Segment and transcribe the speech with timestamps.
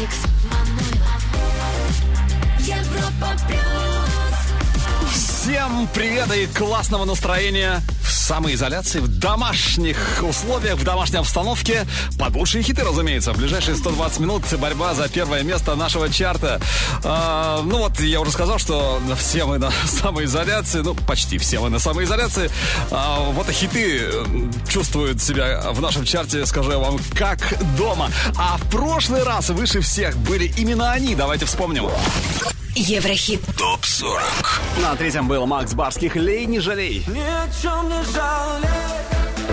[0.00, 1.22] Алекс Манойлов.
[2.60, 3.89] Европа плюс.
[5.50, 11.88] Всем привет и классного настроения в самоизоляции, в домашних условиях, в домашней обстановке.
[12.16, 13.32] Под лучшие хиты, разумеется.
[13.32, 16.60] В ближайшие 120 минут борьба за первое место нашего чарта.
[17.02, 21.68] А, ну вот, я уже сказал, что все мы на самоизоляции, ну почти все мы
[21.68, 22.48] на самоизоляции.
[22.92, 24.08] А, вот и хиты
[24.68, 27.40] чувствуют себя в нашем чарте, скажу я вам, как
[27.76, 28.08] дома.
[28.36, 31.16] А в прошлый раз выше всех были именно они.
[31.16, 31.90] Давайте вспомним.
[32.74, 33.40] Еврохит.
[33.58, 34.80] Топ-40.
[34.82, 37.04] На третьем был Макс Барских «Лей, не жалей».
[37.06, 38.68] Ни о чем не жалей,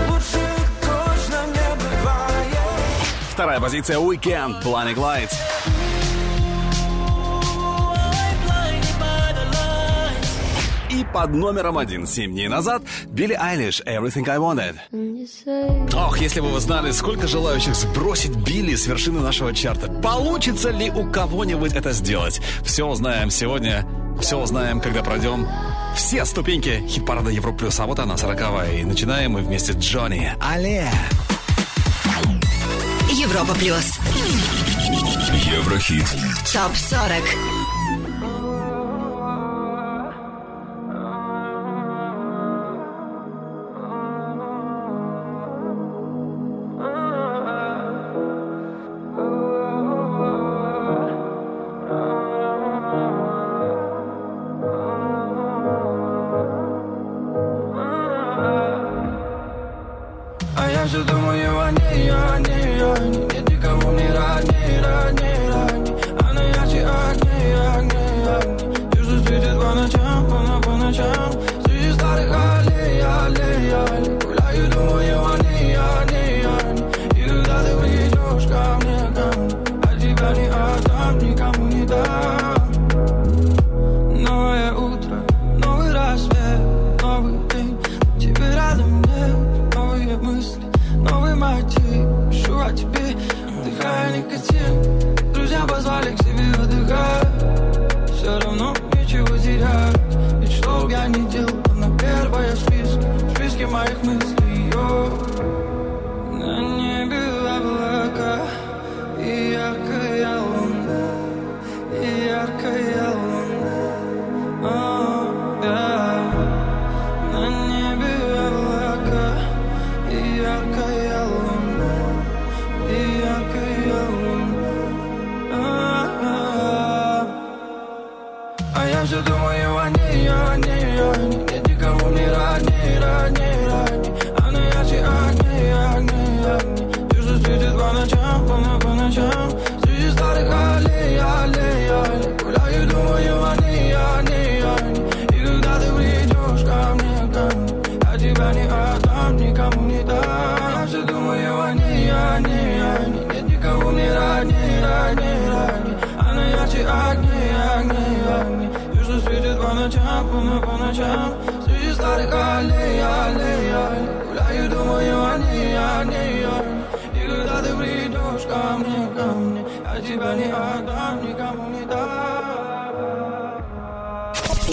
[0.08, 0.46] лучше
[0.80, 2.58] точно не бывает.
[3.32, 5.34] Вторая позиция «Уикенд» Planet Lights.
[10.90, 14.76] И под номером один семь дней назад Билли Айлиш «Everything I Wanted».
[15.94, 19.90] Ох, если бы вы знали, сколько желающих сбросить Билли с вершины нашего чарта.
[20.02, 22.40] Получится ли у кого-нибудь это сделать?
[22.64, 23.86] Все узнаем сегодня,
[24.20, 25.46] все узнаем, когда пройдем
[25.94, 27.78] все ступеньки хит-парада Европа Плюс.
[27.80, 28.78] А вот она, сороковая.
[28.78, 30.32] И начинаем мы вместе с Джонни.
[30.40, 30.88] Але!
[33.10, 33.98] Европа Плюс.
[35.44, 36.06] Еврохит.
[36.52, 37.57] Топ 40.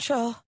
[0.00, 0.49] control.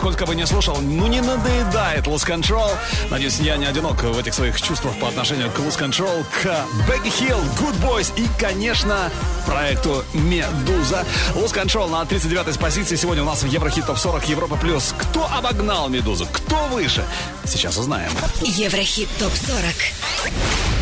[0.00, 2.70] сколько бы ни слушал, ну не надоедает Lose Control.
[3.10, 7.10] Надеюсь, я не одинок в этих своих чувствах по отношению к Lose Control, к Бекки
[7.10, 9.10] Хилл, Good Boys и, конечно,
[9.44, 11.04] проекту Медуза.
[11.34, 14.94] Lose Control на 39-й позиции сегодня у нас в Еврохит Топ 40 Европа Плюс.
[14.96, 16.26] Кто обогнал Медузу?
[16.32, 17.04] Кто выше?
[17.44, 18.10] Сейчас узнаем.
[18.40, 19.74] Еврохит ТОП-40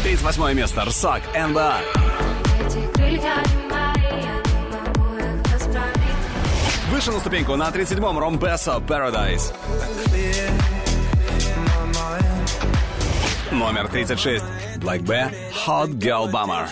[0.05, 0.85] 38 место.
[0.85, 1.81] Рсак, НБА.
[6.99, 9.55] Выше на ступеньку на 37-м Ром Бесса, Paradise.
[13.53, 14.45] Номер 36.
[14.79, 15.33] Black Bear,
[15.65, 16.67] Hot Girl Bummer.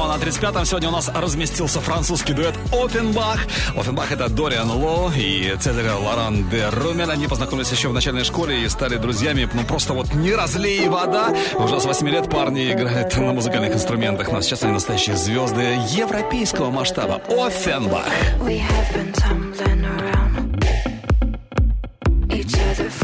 [0.00, 3.40] Ну а на 35-м сегодня у нас разместился французский дуэт Офенбах.
[3.76, 7.10] Офенбах это Дориан Ло и Цезарь Лоран де Румен.
[7.10, 9.46] Они познакомились еще в начальной школе и стали друзьями.
[9.52, 11.34] Ну просто вот не разлей вода.
[11.54, 14.32] Уже с 8 лет парни играют на музыкальных инструментах.
[14.32, 17.20] Но сейчас они настоящие звезды европейского масштаба.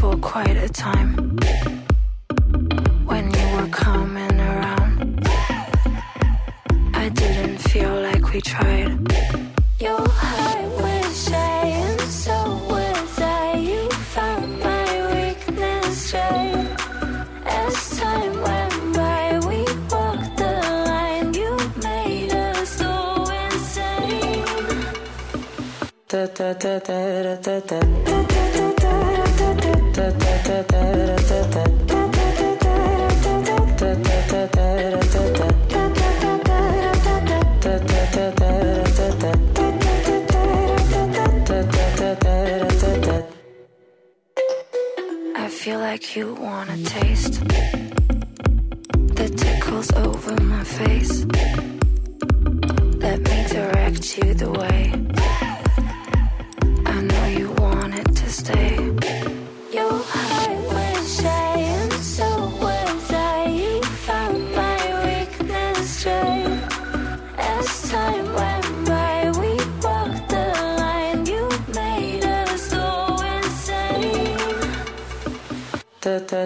[0.01, 1.56] For quite a time.
[8.37, 8.99] We tried.
[9.81, 12.39] Your heart was shy, and so
[12.71, 13.57] was I.
[13.71, 16.69] You found my weakness right
[17.47, 19.23] as time went by.
[19.49, 19.61] We
[19.93, 20.53] walked the
[20.91, 21.33] line.
[21.41, 21.53] You
[21.89, 22.97] made us go
[23.45, 24.45] insane.
[26.11, 27.87] Da da da da da da da.
[31.19, 31.86] I feel
[45.97, 47.41] like you wanna taste
[49.19, 51.25] The tickles over my face.
[53.05, 54.76] Let me direct you the way.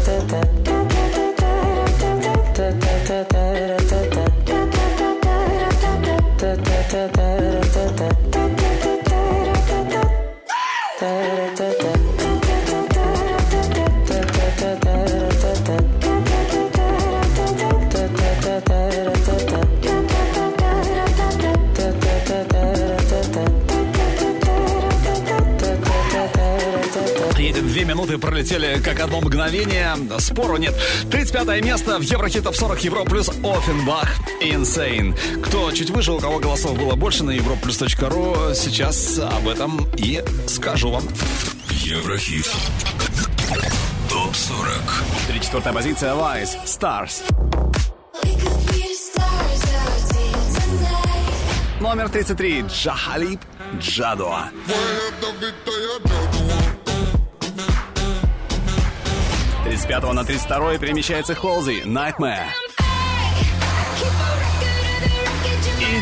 [28.41, 29.95] пролетели как одно мгновение.
[30.19, 30.73] Спору нет.
[31.11, 34.09] 35 место в Еврохит Топ 40 Евро плюс Офенбах
[34.41, 35.41] Insane.
[35.41, 40.89] Кто чуть выше, у кого голосов было больше на europlus.ru, сейчас об этом и скажу
[40.89, 41.03] вам.
[41.69, 42.49] Еврохит.
[44.09, 45.03] Топ 40.
[45.27, 47.21] 34 позиция Wise Stars.
[51.79, 53.39] Номер 33 Джахалип
[53.79, 54.49] Джадуа.
[59.71, 62.70] 35 на 32 перемещается Холзи Nightmare.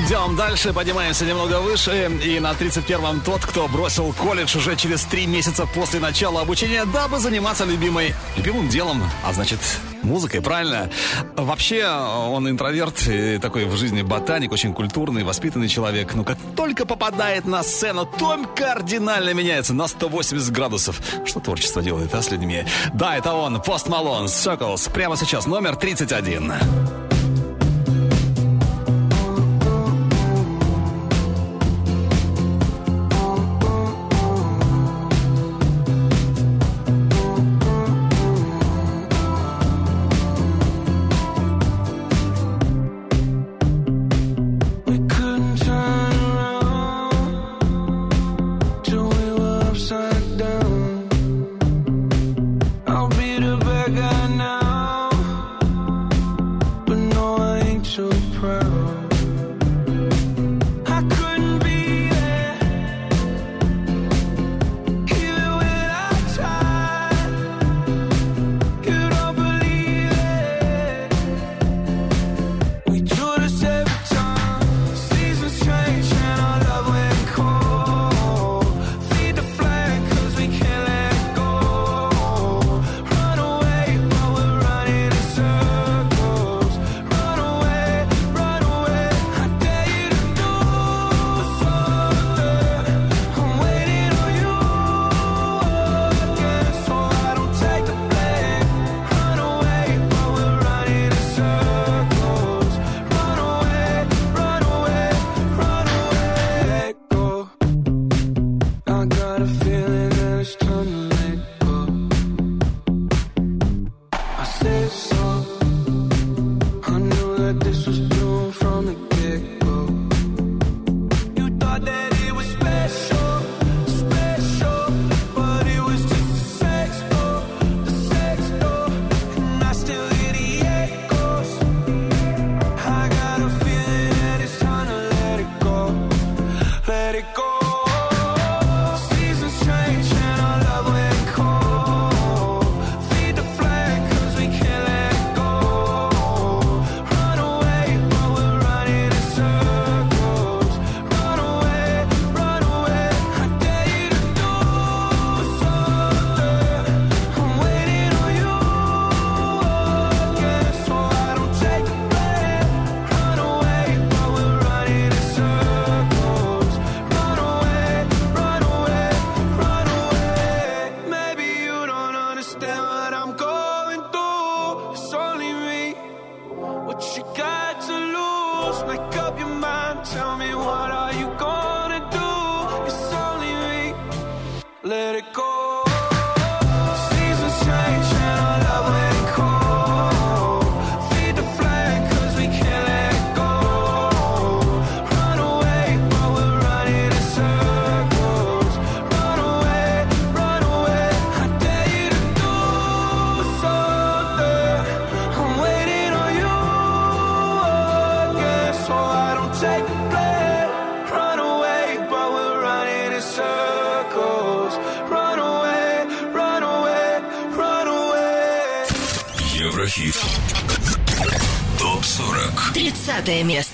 [0.10, 2.10] Идем дальше, поднимаемся немного выше.
[2.26, 7.20] И на 31-м тот, кто бросил колледж уже через три месяца после начала обучения, дабы
[7.20, 9.60] заниматься любимой, любимым делом, а значит,
[10.02, 10.90] музыкой, правильно?
[11.36, 13.08] Вообще, он интроверт,
[13.40, 16.16] такой в жизни ботаник, очень культурный, воспитанный человек.
[16.16, 21.00] Но как только попадает на сцену, то кардинально меняется на 180 градусов.
[21.24, 22.66] Что творчество делает, а, с людьми?
[22.96, 24.92] Да, это он, Пост Малон, Circles.
[24.92, 27.09] Прямо сейчас номер 31.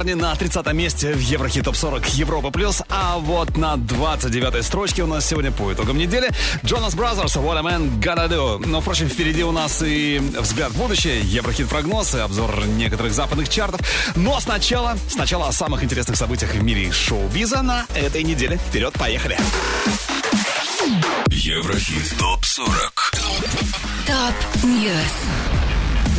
[0.00, 2.82] Парни на 30 месте в Еврохит Топ 40 Европа Плюс.
[2.88, 6.30] А вот на 29 строчке у нас сегодня по итогам недели
[6.64, 8.66] Jonas Brothers, What a Man Gotta Do.
[8.66, 13.50] Но, впрочем, впереди у нас и взгляд в будущее, Еврохит прогноз и обзор некоторых западных
[13.50, 13.82] чартов.
[14.16, 18.58] Но сначала, сначала о самых интересных событиях в мире шоу-биза на этой неделе.
[18.68, 19.36] Вперед, поехали!
[21.28, 23.12] Еврохит ТОП 40.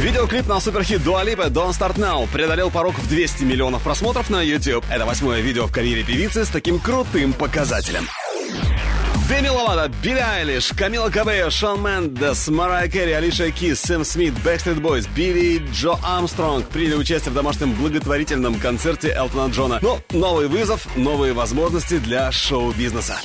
[0.01, 4.83] Видеоклип на суперхит Lipa Don't Start Now преодолел порог в 200 миллионов просмотров на YouTube.
[4.89, 8.07] Это восьмое видео в карьере певицы с таким крутым показателем.
[9.29, 14.81] Деми Ловато, Билли Айлиш, Камила Кабео, Шон Мендес, Марайя Керри, Алиша Кис, Сэм Смит, Backstreet
[14.81, 19.77] Boys, Билли Джо Армстронг приняли участие в домашнем благотворительном концерте Элтона Джона.
[19.83, 23.19] Но новый вызов, новые возможности для шоу-бизнеса.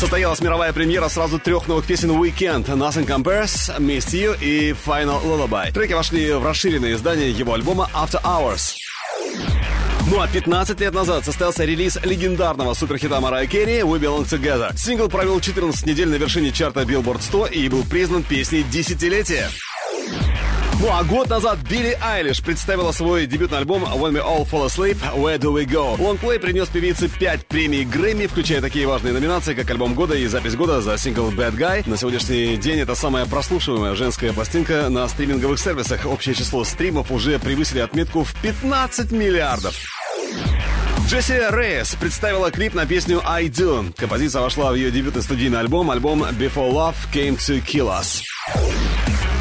[0.00, 5.70] Состоялась мировая премьера сразу трех новых песен Weekend Nothing Compares, Missed You и Final Lullaby.
[5.72, 8.76] Треки вошли в расширенное издание его альбома After Hours.
[10.10, 14.74] Ну а 15 лет назад состоялся релиз легендарного суперхита Марайя Керри «We Belong Together».
[14.74, 19.50] Сингл провел 14 недель на вершине чарта Billboard 100 и был признан песней десятилетия.
[20.80, 24.96] Ну а год назад Билли Айлиш представила свой дебютный альбом When We All Fall Asleep,
[25.14, 26.00] Where Do We Go.
[26.00, 30.54] Лонгплей принес певице 5 премий Грэмми, включая такие важные номинации, как альбом года и запись
[30.54, 31.86] года за сингл Bad Guy.
[31.86, 36.06] На сегодняшний день это самая прослушиваемая женская пластинка на стриминговых сервисах.
[36.06, 39.74] Общее число стримов уже превысили отметку в 15 миллиардов.
[41.06, 43.92] Джесси Рейс представила клип на песню I Do.
[43.98, 48.22] Композиция вошла в ее дебютный студийный альбом, альбом Before Love Came to Kill Us.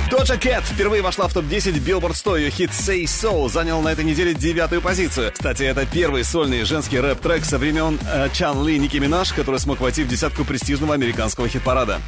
[0.09, 2.37] Доджа Кэт впервые вошла в топ-10 Billboard 100.
[2.37, 5.31] Ее хит Say So занял на этой неделе девятую позицию.
[5.31, 9.79] Кстати, это первый сольный женский рэп-трек со времен э, Чан Ли Ники Минаж, который смог
[9.79, 12.01] войти в десятку престижного американского хит-парада.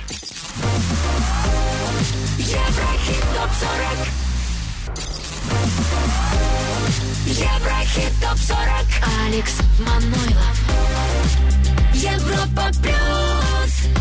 [2.38, 4.22] Еврохит ТОП-40
[7.28, 8.86] Еврохит ТОП-40
[9.28, 10.58] Алекс Манойлов.
[11.94, 13.92] Европа Плюс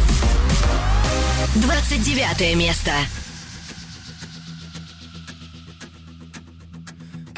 [1.56, 2.92] 29 место.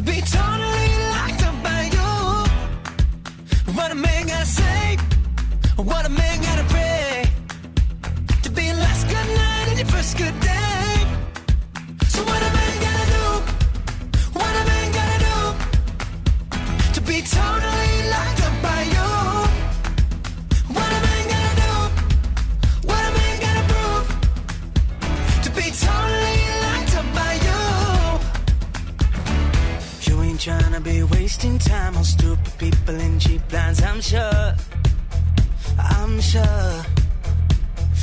[0.00, 2.10] To be totally locked up by you.
[3.74, 4.96] What a man gotta say,
[5.76, 7.26] what a man gotta pray
[8.42, 11.06] to be last good night and your first good day.
[12.08, 13.26] So what a man gotta do,
[14.38, 15.38] what a man gotta do
[16.94, 17.89] to be totally
[30.84, 34.54] to be wasting time on stupid people in cheap lines, I'm sure.
[35.78, 36.84] I'm sure.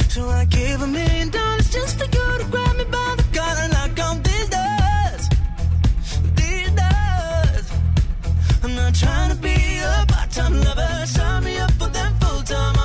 [0.10, 3.62] So I give a million dollars just for you to grab me by the collar
[3.66, 5.24] and knock on these doors.
[6.36, 7.66] These doors.
[8.64, 11.06] I'm not trying to be a part-time lover.
[11.06, 12.76] Sign me up for them full-time.
[12.76, 12.77] I'm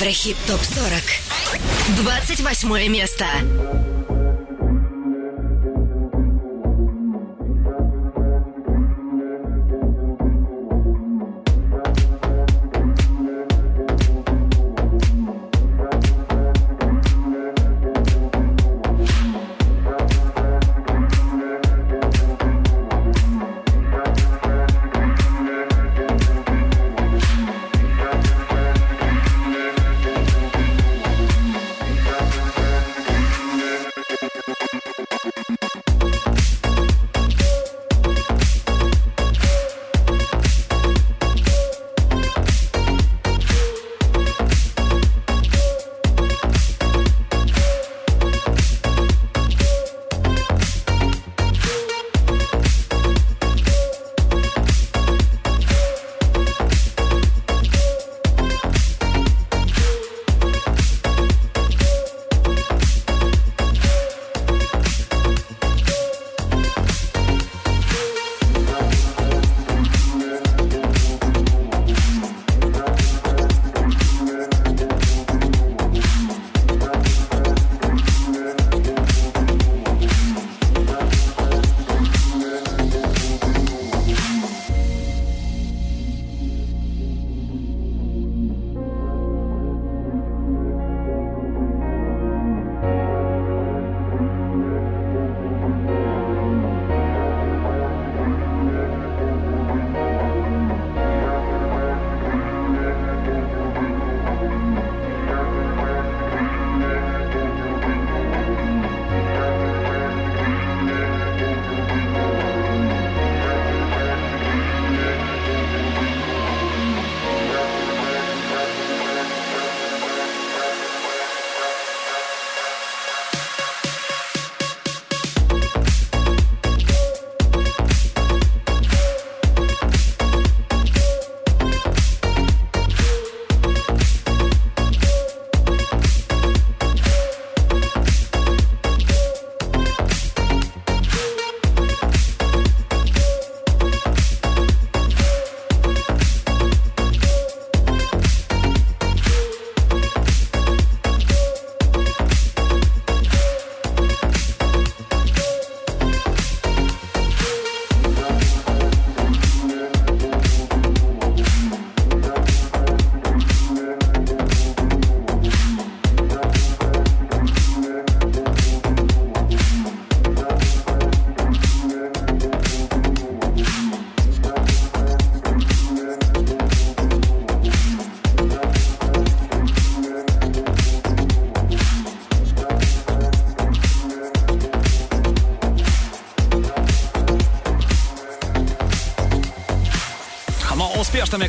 [0.00, 2.04] Еврохит ТОП-40.
[2.04, 3.26] 28 место.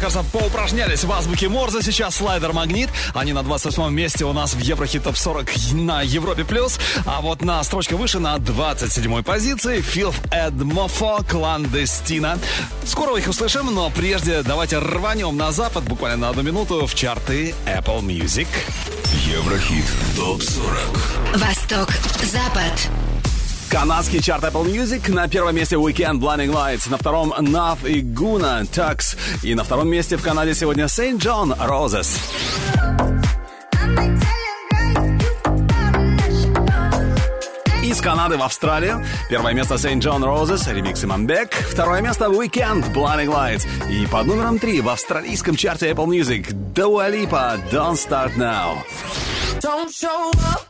[0.10, 1.84] Кажется, поупражнялись в азбуке Морзе.
[1.84, 2.90] Сейчас слайдер «Магнит».
[3.14, 6.44] Они на 28 месте у нас в Еврохит Топ 40 на Европе+.
[6.44, 6.80] плюс.
[7.06, 12.40] А вот на строчка выше, на 27 позиции, Филф Эдмофо, Кландестина.
[12.86, 17.54] Скоро их услышим, но прежде давайте рванем на запад, буквально на одну минуту, в чарты
[17.66, 18.48] Apple Music.
[19.28, 21.90] Еврохит ТОП-40 Восток,
[22.24, 22.90] Запад.
[23.70, 25.12] Канадский чарт Apple Music.
[25.12, 26.90] На первом месте Weekend Blinding Lights.
[26.90, 29.16] На втором Nav и Guna Tux.
[29.44, 31.18] И на втором месте в Канаде сегодня St.
[31.18, 32.20] John Roses.
[37.84, 39.06] Из Канады в Австралию.
[39.30, 40.00] Первое место St.
[40.00, 41.54] John Roses, ремикс Иманбек.
[41.54, 43.68] Второе место Weekend Blinding Lights.
[43.92, 48.78] И под номером три в австралийском чарте Apple Music Dua Lipa Don't Start Now.
[49.62, 50.69] Don't show up,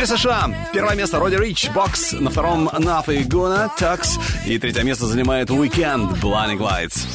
[0.00, 0.50] Теперь США.
[0.72, 2.12] Первое место Роди Рич, Бокс.
[2.12, 4.18] На втором Наф и Гуна, Такс.
[4.46, 7.06] И третье место занимает Weekend, Blinding Lights.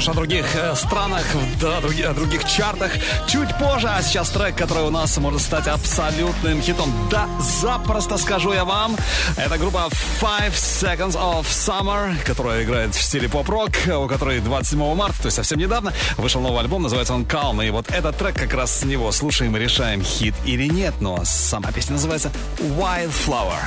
[0.00, 1.24] Что ж, о других э, странах,
[1.60, 2.92] да, о других, о других чартах
[3.26, 3.88] чуть позже.
[3.88, 6.92] А сейчас трек, который у нас может стать абсолютным хитом.
[7.10, 8.96] Да, запросто скажу я вам.
[9.36, 9.88] Это группа
[10.20, 15.36] Five Seconds of Summer, которая играет в стиле поп-рок, у которой 27 марта, то есть
[15.36, 17.66] совсем недавно, вышел новый альбом, называется он Calm.
[17.66, 20.94] И вот этот трек как раз с него слушаем и решаем, хит или нет.
[21.00, 23.58] Но сама песня называется Wildflower.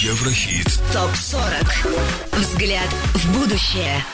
[0.00, 2.38] Еврохит ТОП 40.
[2.38, 4.04] Взгляд в будущее.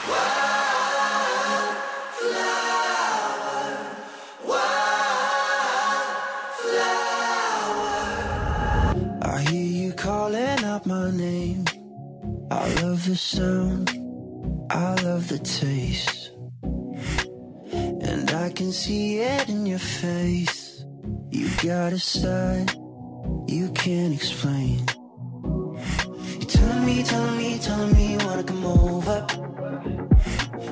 [12.95, 13.91] Love the sound.
[14.71, 16.31] I love the taste.
[17.73, 20.85] And I can see it in your face.
[21.29, 22.71] You got a side
[23.49, 24.87] you can't explain.
[25.43, 29.27] You're telling me, telling me, telling me you wanna come over.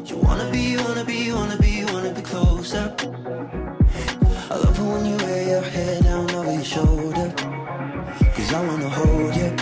[0.07, 2.95] You wanna be, wanna be, wanna be, wanna be closer.
[4.49, 7.35] I love it when you lay your head down over your shoulder.
[8.35, 9.62] Cause I wanna hold you.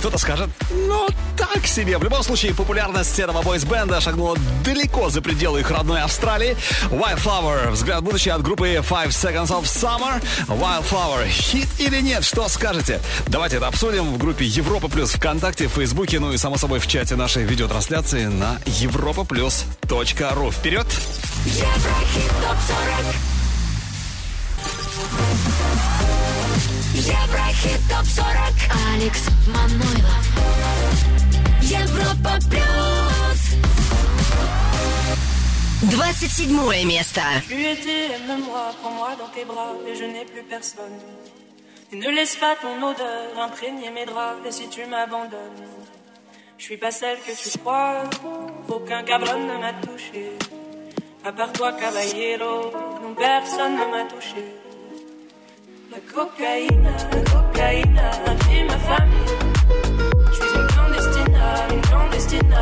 [0.00, 1.98] Кто-то скажет, ну, так себе.
[1.98, 6.56] В любом случае, популярность этого бойсбенда шагнула далеко за пределы их родной Австралии.
[6.88, 10.22] Wildflower, взгляд будущего от группы Five Seconds of Summer.
[10.48, 12.98] Wildflower, хит или нет, что скажете?
[13.26, 16.86] Давайте это обсудим в группе Европа Плюс ВКонтакте, в Фейсбуке, ну и, само собой, в
[16.86, 20.50] чате нашей видеотрансляции на europaplus.ru.
[20.50, 20.86] Вперед!
[21.44, 22.80] Еврохит топ 40
[27.09, 28.53] Еврохит топ 40
[28.93, 30.25] Алекс Манойлов
[31.61, 32.95] Европа плюс
[35.83, 37.21] 27 место.
[37.47, 40.99] Tu étais, aime-moi, prends-moi dans tes bras et je n'ai plus personne.
[41.91, 45.69] Et ne laisse pas ton odeur imprégner mes draps et si tu m'abandonnes,
[46.57, 48.03] je suis pas celle que tu crois,
[48.69, 50.31] aucun cabron ne m'a touché.
[51.23, 52.71] À part toi, caballero,
[53.01, 54.58] non personne ne m'a touché.
[55.90, 59.34] La cocaïne, la cocaïne a ma famille.
[60.28, 61.38] Je suis une clandestine,
[61.72, 62.54] une clandestine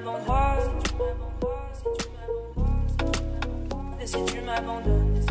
[0.00, 0.80] m'abandonnes,
[4.00, 5.24] et si tu m'abandonnes,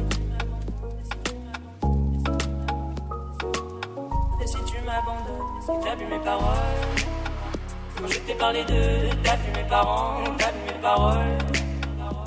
[4.41, 6.47] et si tu m'abandonnes, si t'as vu mes paroles,
[7.95, 11.37] quand je t'ai parlé de, t'as vu mes parents, t'as vu mes paroles.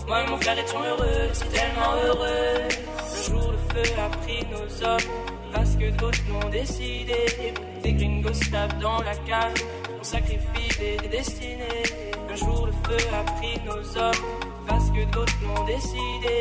[0.07, 2.69] Moi et mon frère étions heureux, si tellement heureux.
[3.17, 5.11] Le jour le feu a pris nos hommes,
[5.53, 7.53] parce que d'autres l'ont décidé.
[7.83, 9.55] Des gringos tapent dans la cave,
[9.99, 12.08] on sacrifie des destinées.
[12.31, 14.25] Un jour le feu a pris nos hommes,
[14.67, 16.41] parce que d'autres l'ont décidé.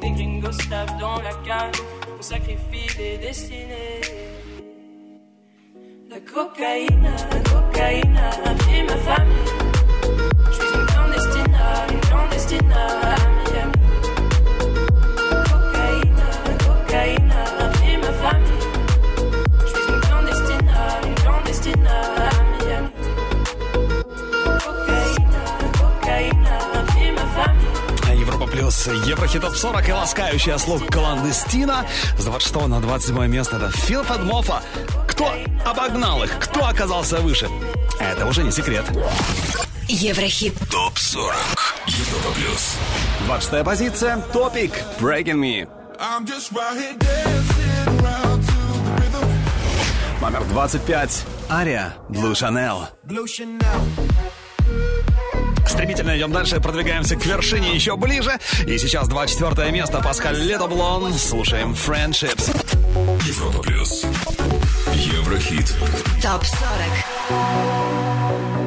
[0.00, 1.72] Des gringos tapent dans la cave,
[2.18, 4.00] on sacrifie des destinées.
[6.10, 9.52] La cocaïne, la cocaïne a pris ma famille.
[10.48, 11.56] Je suis une clandestine,
[11.90, 12.74] une clandestine
[28.72, 31.84] Плюс Еврохит топ 40 и ласкающая слух кландестина
[32.16, 34.62] с 26 на 27 место это Филфад Мофа.
[35.06, 35.30] Кто
[35.66, 36.38] обогнал их?
[36.38, 37.50] Кто оказался выше?
[38.00, 38.86] Это уже не секрет.
[39.88, 41.34] Еврохит ТОП 40
[41.86, 42.76] Европа плюс
[43.26, 44.16] 26 позиция.
[44.32, 44.72] Топик.
[44.98, 45.68] Breaking Me.
[45.98, 48.52] I'm just right here dancing around to
[48.84, 49.28] the rhythm.
[50.22, 51.24] Номер 25.
[51.50, 51.92] Ария.
[52.08, 52.88] Blue Chanel.
[53.04, 53.82] Blue Chanel.
[55.72, 58.38] Стремительно идем дальше, продвигаемся к вершине еще ближе.
[58.66, 60.02] И сейчас 24 место.
[60.02, 61.14] Паскаль Ледоблон.
[61.14, 62.54] Слушаем Friendships.
[63.26, 64.04] Европа плюс
[64.92, 65.74] Еврохит
[66.22, 68.61] топ 40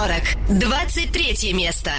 [0.00, 0.58] ТОП-40.
[0.58, 1.90] 23 место.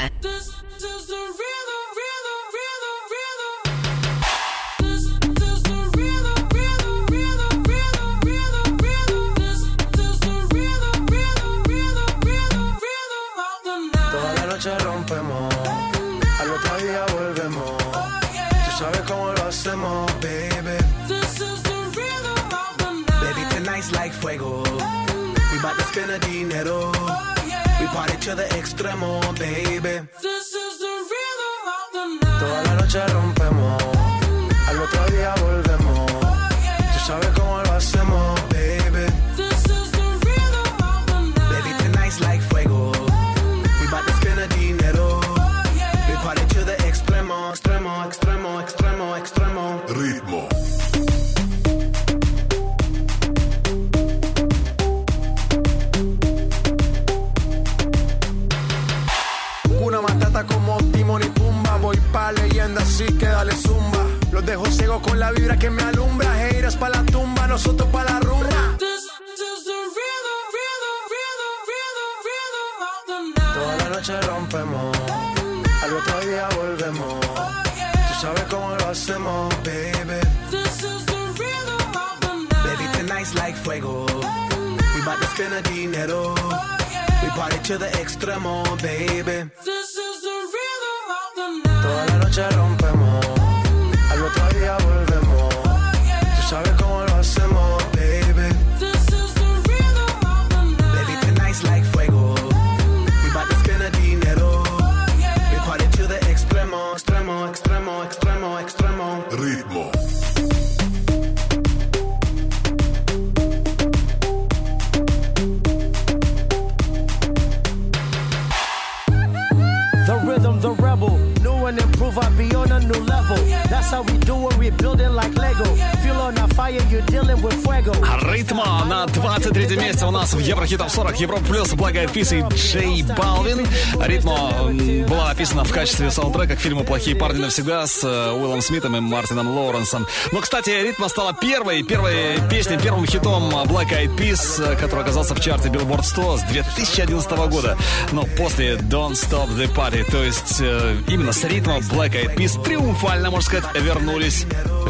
[131.22, 133.68] Европа Плюс Peas и Джей Балвин.
[134.00, 138.62] Ритма м, была написана в качестве саундтрека к фильму «Плохие парни навсегда» с э, Уиллом
[138.62, 140.08] Смитом и Мартином Лоуренсом.
[140.32, 145.36] Но, кстати, Ритма стала первой, первой песней, первым хитом Black Eyed Peas, э, который оказался
[145.36, 147.78] в чарте Billboard 100 с 2011 года.
[148.12, 152.62] Но после Don't Stop the Party, то есть э, именно с ритма Black Eyed Peas
[152.64, 154.48] триумфально, можно сказать, вернулись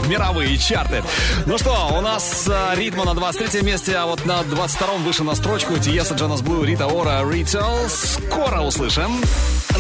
[0.08, 1.04] мировые чарты.
[1.46, 5.36] Ну что, у нас э, ритма на 23 месте, а вот на 22-м выше на
[5.36, 7.90] строчку Тиеса, Джонас Блю, Рита Ора, Ritual.
[7.90, 9.22] Скоро услышим.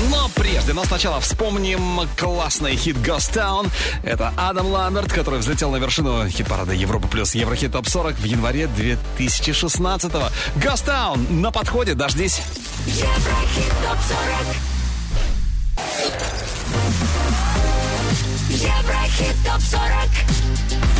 [0.09, 3.69] Но прежде, но сначала вспомним классный хит Ghost Town.
[4.03, 8.69] Это Адам Ламберт, который взлетел на вершину хит-парада Европа плюс Еврохит Топ 40 в январе
[8.77, 10.29] 2016-го.
[10.59, 12.41] Ghost Town на подходе, дождись.
[12.87, 14.17] Еврохит топ 40.
[18.61, 19.81] Еврохит топ 40.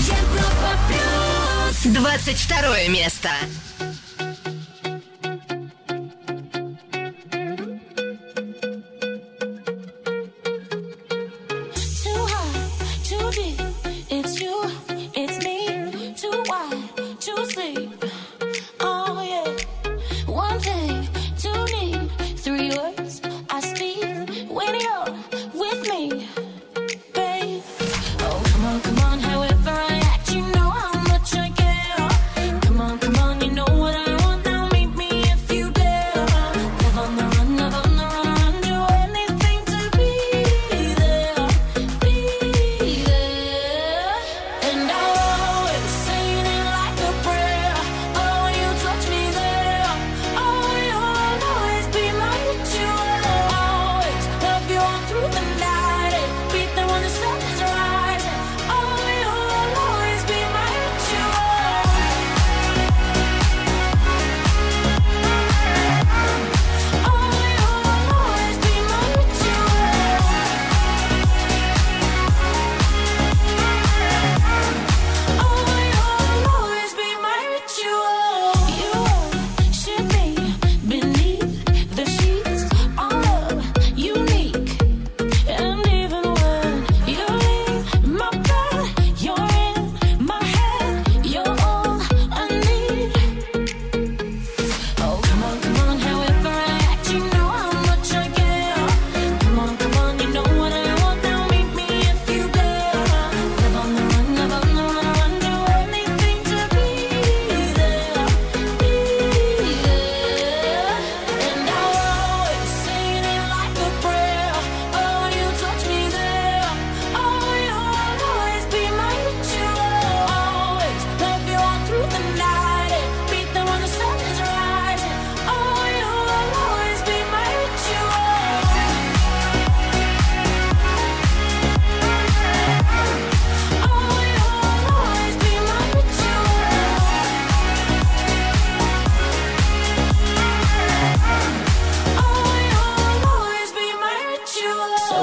[0.07, 1.93] Европа плюс.
[1.93, 3.29] 22 место.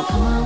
[0.05, 0.38] come on.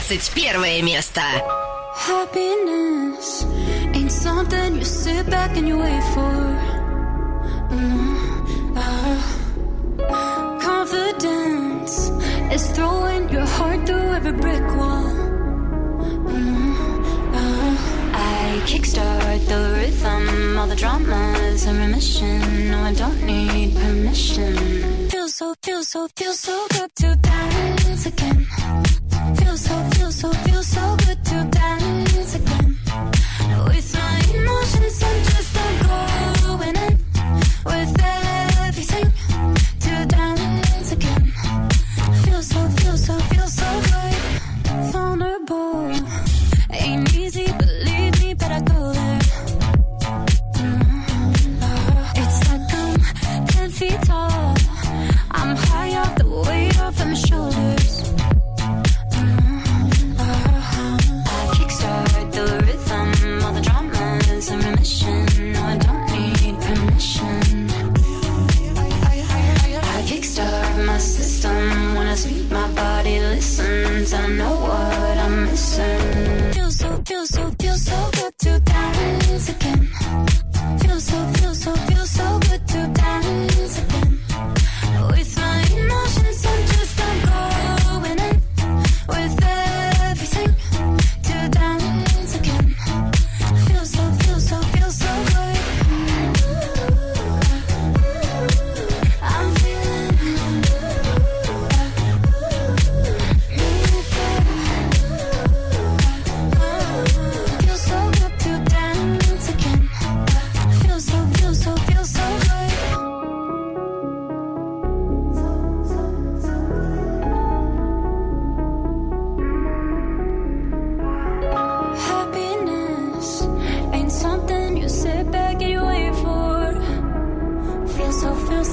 [0.00, 1.20] 21 место
[1.94, 3.44] Happiness
[3.94, 6.32] ain't something you sit back and you wait for.
[7.70, 9.16] Mm, uh,
[10.60, 12.10] confidence
[12.52, 15.12] is throwing your heart through every brick wall.
[16.32, 16.74] Mm,
[17.34, 17.76] uh,
[18.14, 22.70] I kickstart the rhythm, all the dramas and remission.
[22.70, 24.56] No, I don't need permission.
[25.10, 27.49] Feels so, feels so, feels so good to dance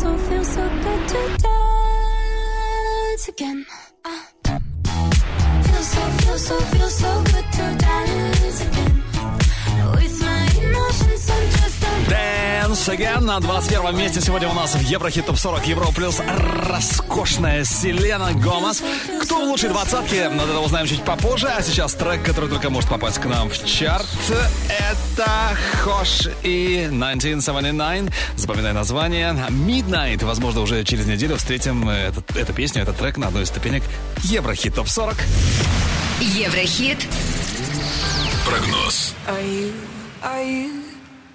[0.09, 3.66] So, feel so good to dance again.
[12.89, 16.20] Dance Again на 21 месте сегодня у нас в Еврохит Топ 40 Евро плюс
[16.68, 18.82] роскошная Селена Гомес.
[19.22, 21.49] Кто в лучшей двадцатке, над это узнаем чуть попозже.
[21.49, 24.07] А сейчас трек, который только может попасть к нам в чарт.
[24.68, 25.28] Это
[25.82, 28.11] Хош и 1979.
[28.36, 29.34] Запоминай название.
[29.51, 30.24] Midnight.
[30.24, 33.82] Возможно, уже через неделю встретим этот, эту песню, этот трек на одной из ступенек
[34.22, 35.14] Еврохит Топ 40.
[36.20, 37.07] Еврохит
[38.47, 39.14] Прогноз.
[39.26, 39.72] Are you,
[40.22, 40.88] are you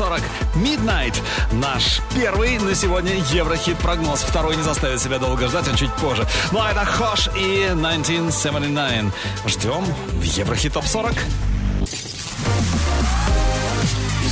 [0.00, 0.22] 40
[0.54, 1.14] Midnight.
[1.52, 4.22] Наш первый на сегодня Еврохит прогноз.
[4.22, 6.26] Второй не заставит себя долго ждать, он чуть позже.
[6.52, 9.12] Ну а это Хош и 1979.
[9.46, 11.12] Ждем в Еврохит Топ 40.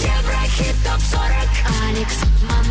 [0.00, 1.22] Еврохит Топ 40.
[1.90, 2.16] Алекс,
[2.48, 2.67] мама.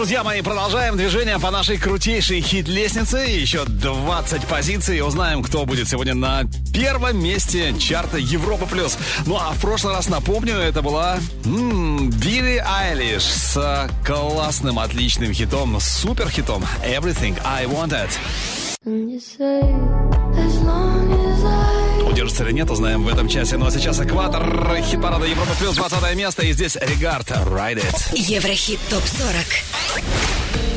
[0.00, 3.18] друзья мои, продолжаем движение по нашей крутейшей хит-лестнице.
[3.18, 5.02] Еще 20 позиций.
[5.02, 8.64] Узнаем, кто будет сегодня на первом месте чарта Европа+.
[8.64, 8.96] плюс.
[9.26, 15.78] Ну а в прошлый раз, напомню, это была м-м, Билли Айлиш с классным, отличным хитом,
[15.78, 18.08] супер хитом «Everything I Wanted»
[22.40, 23.56] или нет, узнаем в этом часе.
[23.56, 26.42] Ну а сейчас экватор хит-парада Европа плюс 20 место.
[26.42, 28.16] И здесь Регард Ride It.
[28.16, 30.69] Еврохит топ 40.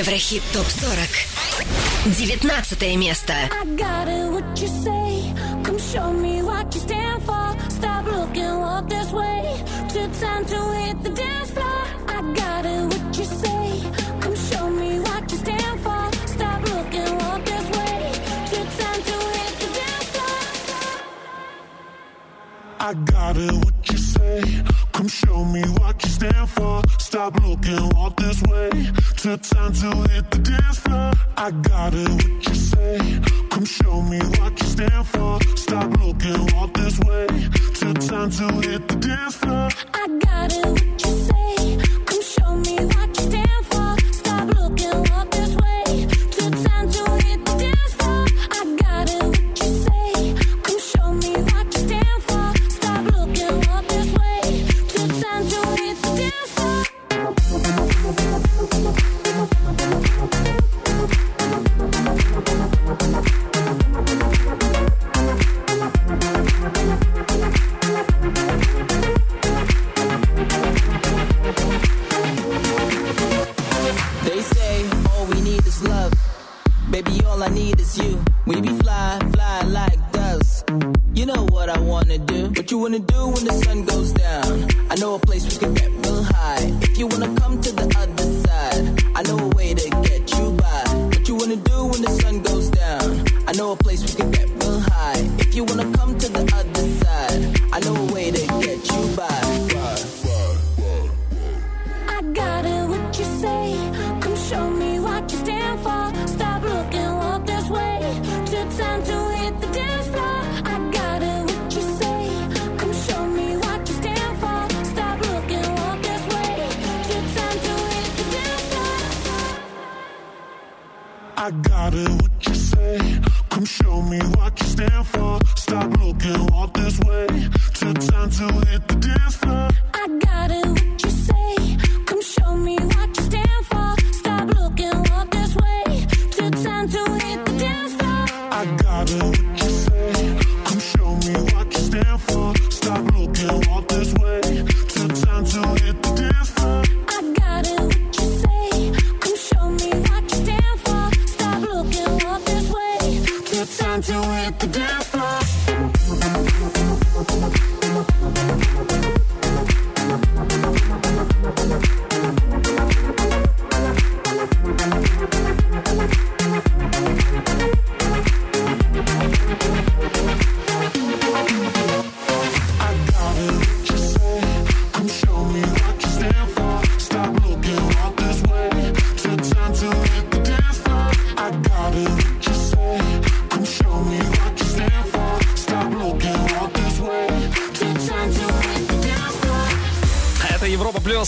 [0.00, 1.26] Еврохит ТОП-40.
[2.42, 3.34] 19 место.
[3.34, 5.34] I got it, what you say.
[5.62, 7.54] Come show me what you stand for.
[7.68, 9.62] Stop looking, walk this way.
[9.92, 11.84] Two time to hit the dance floor.
[12.08, 13.82] I got it, what you say.
[14.22, 16.10] Come show me what you stand for.
[16.26, 18.12] Stop looking, walk this way.
[18.48, 20.40] Two time to hit the dance floor.
[22.88, 24.79] I got it, what you say.
[25.00, 26.82] Come show me what you stand for.
[26.98, 28.68] Stop looking, walk this way.
[29.16, 31.12] Took time to hit the dance floor.
[31.38, 32.98] I got it, what you say.
[33.48, 35.38] Come show me what you stand for.
[35.56, 37.26] Stop looking, walk this way.
[37.72, 39.70] Took time to hit the dance floor.
[39.94, 41.29] I got it, what you say.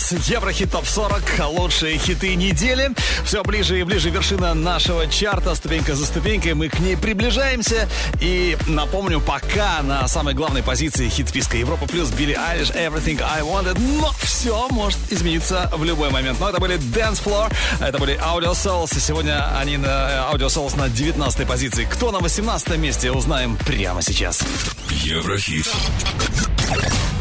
[0.03, 0.27] голос.
[0.27, 1.23] Еврохит топ 40.
[1.49, 2.91] Лучшие хиты недели.
[3.23, 5.55] Все ближе и ближе вершина нашего чарта.
[5.55, 7.87] Ступенька за ступенькой мы к ней приближаемся.
[8.19, 13.79] И напомню, пока на самой главной позиции хит-списка Европа Плюс Билли Айлиш Everything I Wanted.
[13.79, 16.39] Но все может измениться в любой момент.
[16.39, 18.95] Но это были Dance Floor, это были Audio Souls.
[18.97, 21.87] И сегодня они на э, Audio Souls на 19 позиции.
[21.89, 24.41] Кто на 18 месте, узнаем прямо сейчас.
[24.89, 25.67] Еврохит.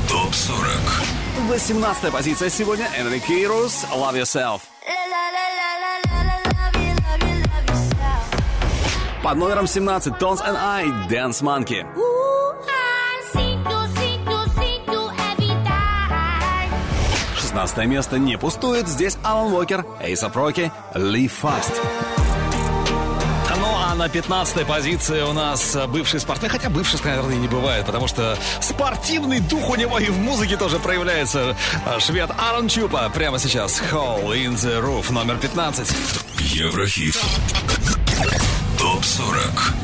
[0.08, 1.21] Топ 40.
[1.48, 2.88] 18 позиция сегодня.
[2.98, 4.60] Энри Кейрус, Love Yourself.
[9.22, 11.86] Под номером 17 Tones and I, Dance Monkey.
[17.36, 18.88] Шестнадцатое место не пустует.
[18.88, 21.74] Здесь Алан Уокер, Эйса Проки, Ли Фаст.
[21.74, 22.11] Фаст
[24.02, 26.50] на 15 позиции у нас бывший спортсмен.
[26.50, 30.80] Хотя бывших, наверное, не бывает, потому что спортивный дух у него и в музыке тоже
[30.80, 31.56] проявляется.
[32.00, 33.80] Швед Аарон Чупа прямо сейчас.
[33.92, 35.88] Hall in the Roof номер 15.
[36.40, 37.16] Еврохит.
[38.76, 39.81] Топ 40.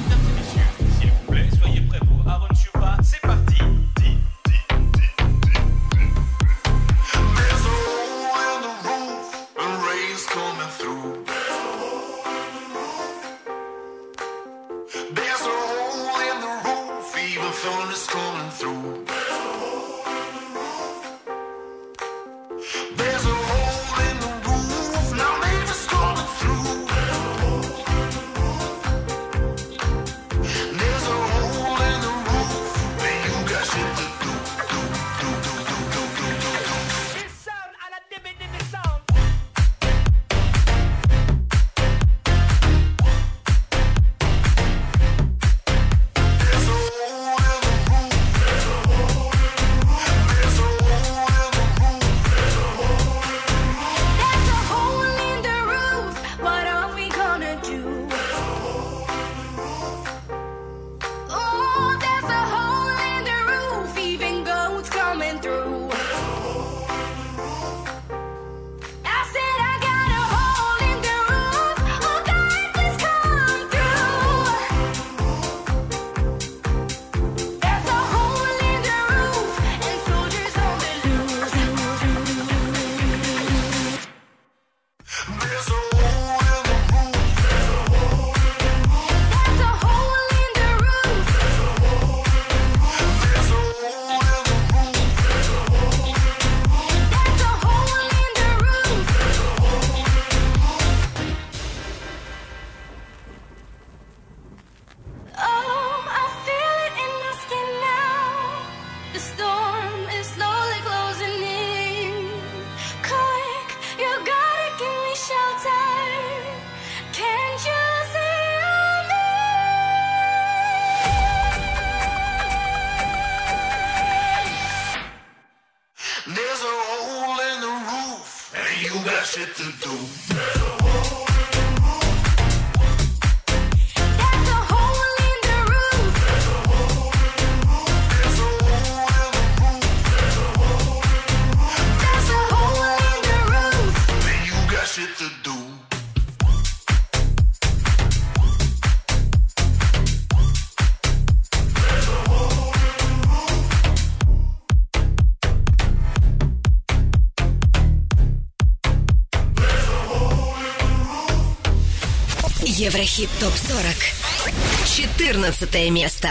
[163.19, 164.87] Еврохит ТОП-40.
[164.87, 166.29] 14 место.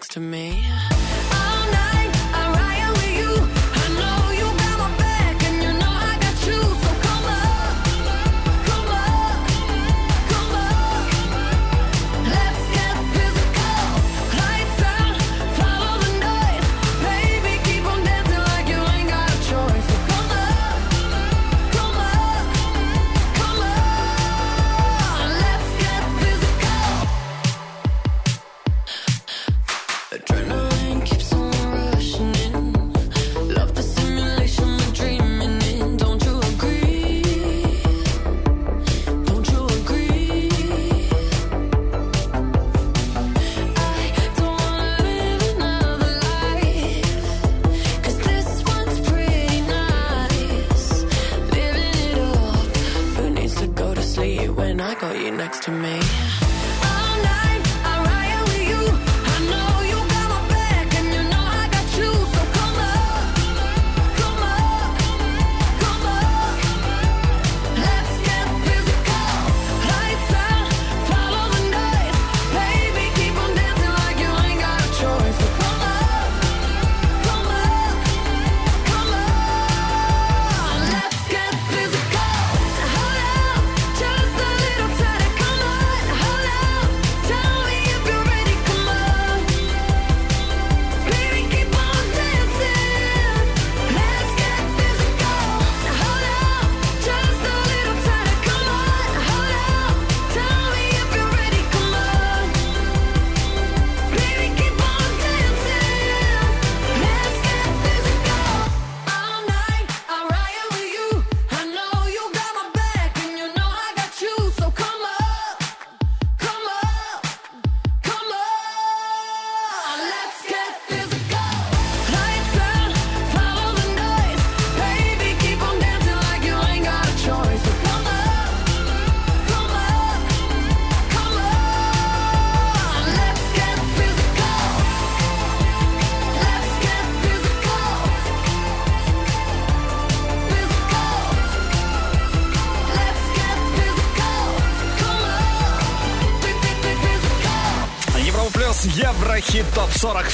[0.00, 0.89] Next to me?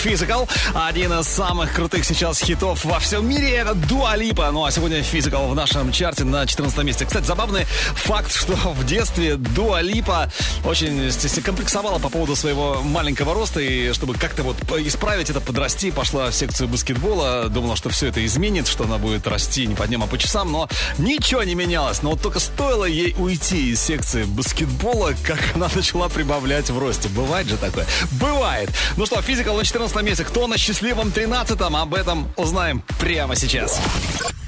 [0.07, 0.48] Physical.
[0.72, 4.52] Один из самых крутых сейчас хитов во всем мире это Дуа Липа.
[4.52, 7.07] Ну а сегодня Physical в нашем чарте на 14 месте.
[7.07, 10.30] Кстати, забавный факт, что в детстве Дуа Липа
[10.64, 11.11] очень
[11.42, 13.59] комплексовала по поводу своего маленького роста.
[13.59, 17.48] И чтобы как-то вот исправить это, подрасти, пошла в секцию баскетбола.
[17.48, 20.52] Думала, что все это изменит, что она будет расти не по дням, а по часам.
[20.52, 22.02] Но ничего не менялось.
[22.02, 27.09] Но вот только стоило ей уйти из секции баскетбола, как она начала прибавлять в росте.
[27.09, 27.86] Бывает же такое?
[28.20, 28.70] Бывает.
[28.96, 30.24] Ну что, физикал на 14 месте.
[30.24, 31.76] Кто на счастливом 13-м?
[31.76, 33.80] Об этом узнаем прямо сейчас.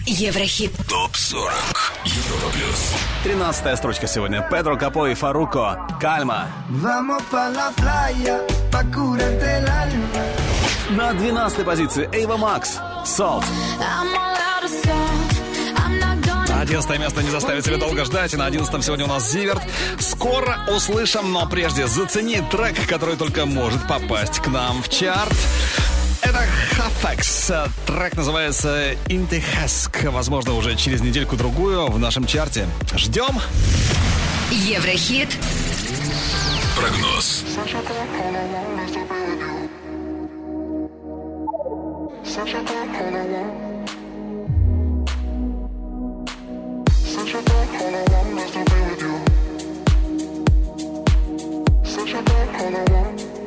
[0.07, 0.73] Еврохит.
[0.89, 1.53] ТОП 40.
[2.05, 2.95] Европа плюс.
[3.25, 4.47] 13 строчка сегодня.
[4.51, 5.87] Педро Капо и Фаруко.
[6.01, 6.47] Кальма.
[10.91, 12.79] На 12 позиции Эйва Макс.
[13.05, 13.45] Солт.
[16.69, 18.35] 11 место не заставит себя долго ждать.
[18.35, 19.63] И на 11 сегодня у нас Зиверт.
[19.99, 25.33] Скоро услышим, но прежде зацени трек, который только может попасть к нам в чарт.
[26.21, 26.45] Это
[26.77, 27.53] Хафекс.
[27.87, 30.05] Трек называется Интехаск.
[30.05, 32.69] Возможно, уже через недельку-другую в нашем чарте.
[32.95, 33.41] Ждем.
[34.51, 35.31] Еврохит.
[36.77, 37.45] Прогноз.
[52.09, 53.38] Such a bad kind of.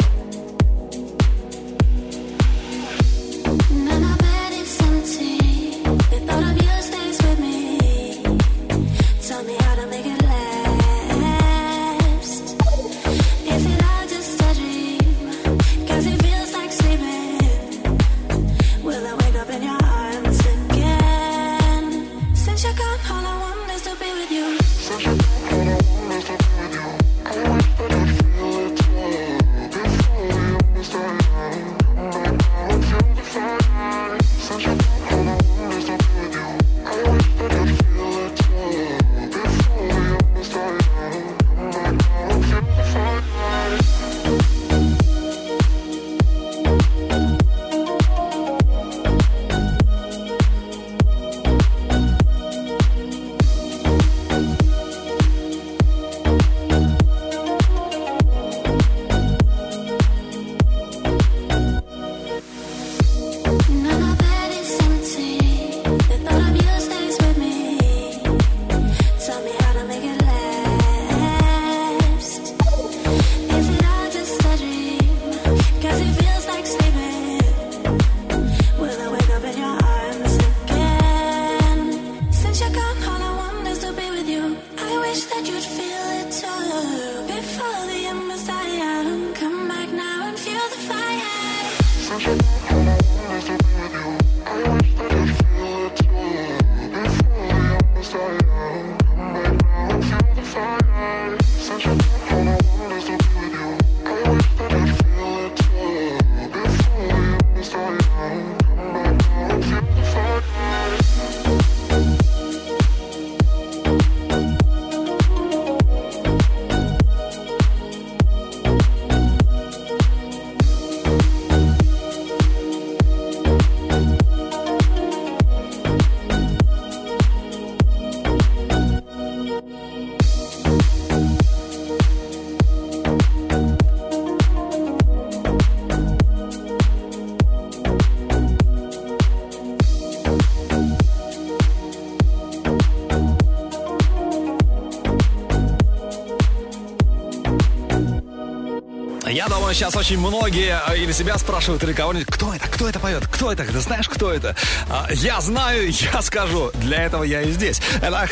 [149.72, 153.26] Думаю, сейчас очень многие э, или себя спрашивают, или кого-нибудь, кто это, кто это поет,
[153.28, 154.54] кто это, ты знаешь, кто это?
[154.90, 157.82] А, Я знаю, я скажу, для этого я и здесь.
[158.02, 158.28] Это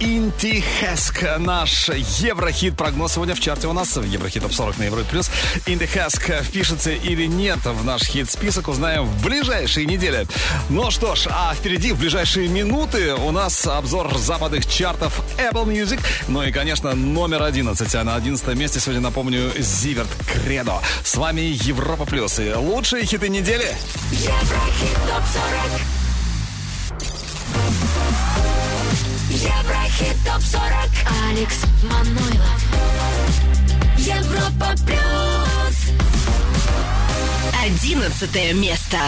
[0.00, 2.76] Инти Хеск, наш еврохит.
[2.76, 5.30] Прогноз сегодня в чарте у нас, в Еврохит Топ 40 на Европе Плюс.
[5.66, 10.26] Хеск впишется или нет в наш хит-список, узнаем в ближайшие недели.
[10.68, 16.00] Ну что ж, а впереди в ближайшие минуты у нас обзор западных чартов Apple Music.
[16.28, 17.94] Ну и, конечно, номер 11.
[17.94, 20.80] А на 11 месте сегодня, напомню, Зиверт Кредо.
[21.02, 23.76] С вами Европа Плюс и лучшие хиты недели.
[24.10, 25.94] Еврохит топ 40.
[29.30, 30.64] Еврохит топ 40.
[31.30, 32.62] Алекс Манойлов.
[33.98, 35.94] Европа плюс.
[37.64, 38.98] Одиннадцатое место.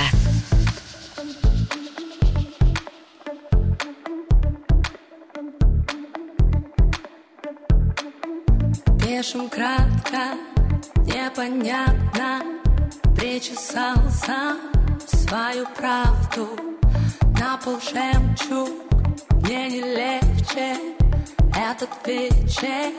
[13.36, 14.56] Причесал сам
[15.06, 16.48] свою правду.
[17.38, 18.70] На пол жемчуг
[19.42, 20.74] мне не легче.
[21.54, 22.94] Этот вечер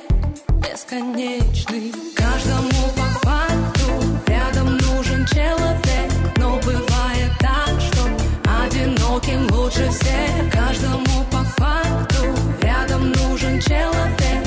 [0.62, 1.92] бесконечный.
[2.16, 3.90] Каждому по факту
[4.28, 6.12] рядом нужен человек.
[6.38, 8.04] Но бывает так, что
[8.64, 10.54] одиноким лучше всех.
[10.54, 12.26] Каждому по факту
[12.62, 14.47] рядом нужен человек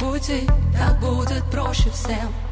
[0.00, 2.47] Уйти, так будет проще всем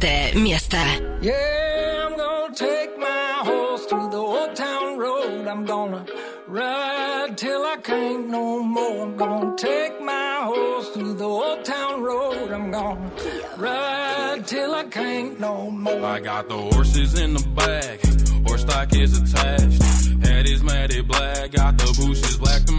[0.00, 0.78] Miesta.
[1.20, 5.48] Yeah, I'm gonna take my horse through the old town road.
[5.48, 6.06] I'm gonna
[6.46, 9.02] ride till I can't no more.
[9.02, 12.52] I'm gonna take my horse through the old town road.
[12.52, 13.10] I'm gonna
[13.56, 16.04] ride till I can't no more.
[16.04, 18.00] I got the horses in the back,
[18.46, 19.82] horse stock is attached.
[20.24, 22.72] Head is matted black, got the bushes black to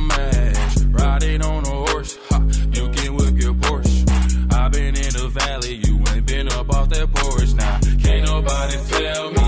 [8.78, 9.39] feel me.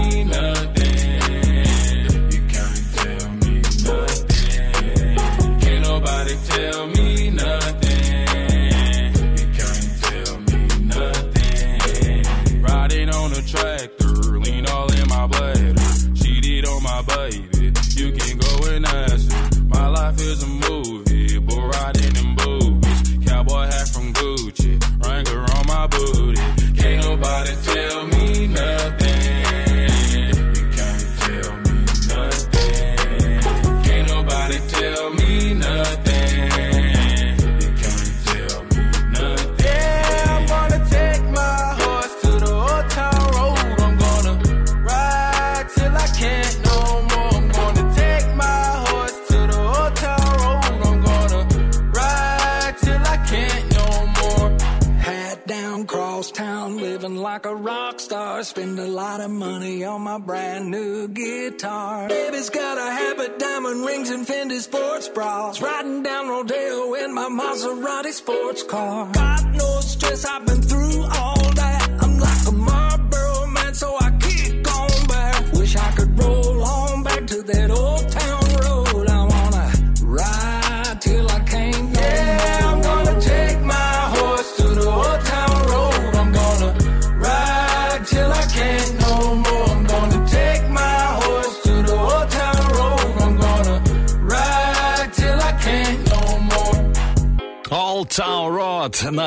[68.11, 69.40] Sports car.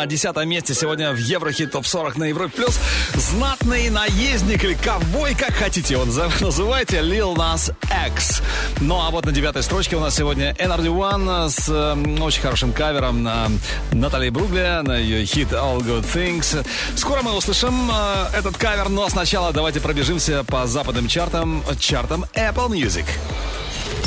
[0.05, 2.78] На десятом месте сегодня в Еврохит Топ 40 на Европе Плюс.
[3.14, 6.09] Знатный наездник или ковбой, как хотите, он
[6.40, 7.74] называйте Lil Nas
[8.06, 8.43] X.
[8.82, 12.74] Ну а вот на девятой строчке у нас сегодня NRD One с э, очень хорошим
[12.74, 13.48] кавером на
[13.93, 16.66] Натали Бругле, на ее хит All Good Things.
[16.97, 22.68] Скоро мы услышим э, этот кавер, но сначала давайте пробежимся по западным чартам, чартам Apple
[22.68, 23.06] Music.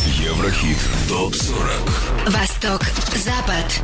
[0.06, 0.78] Еврохит.
[1.10, 2.30] Топ-40.
[2.30, 2.84] Восток,
[3.16, 3.82] Запад.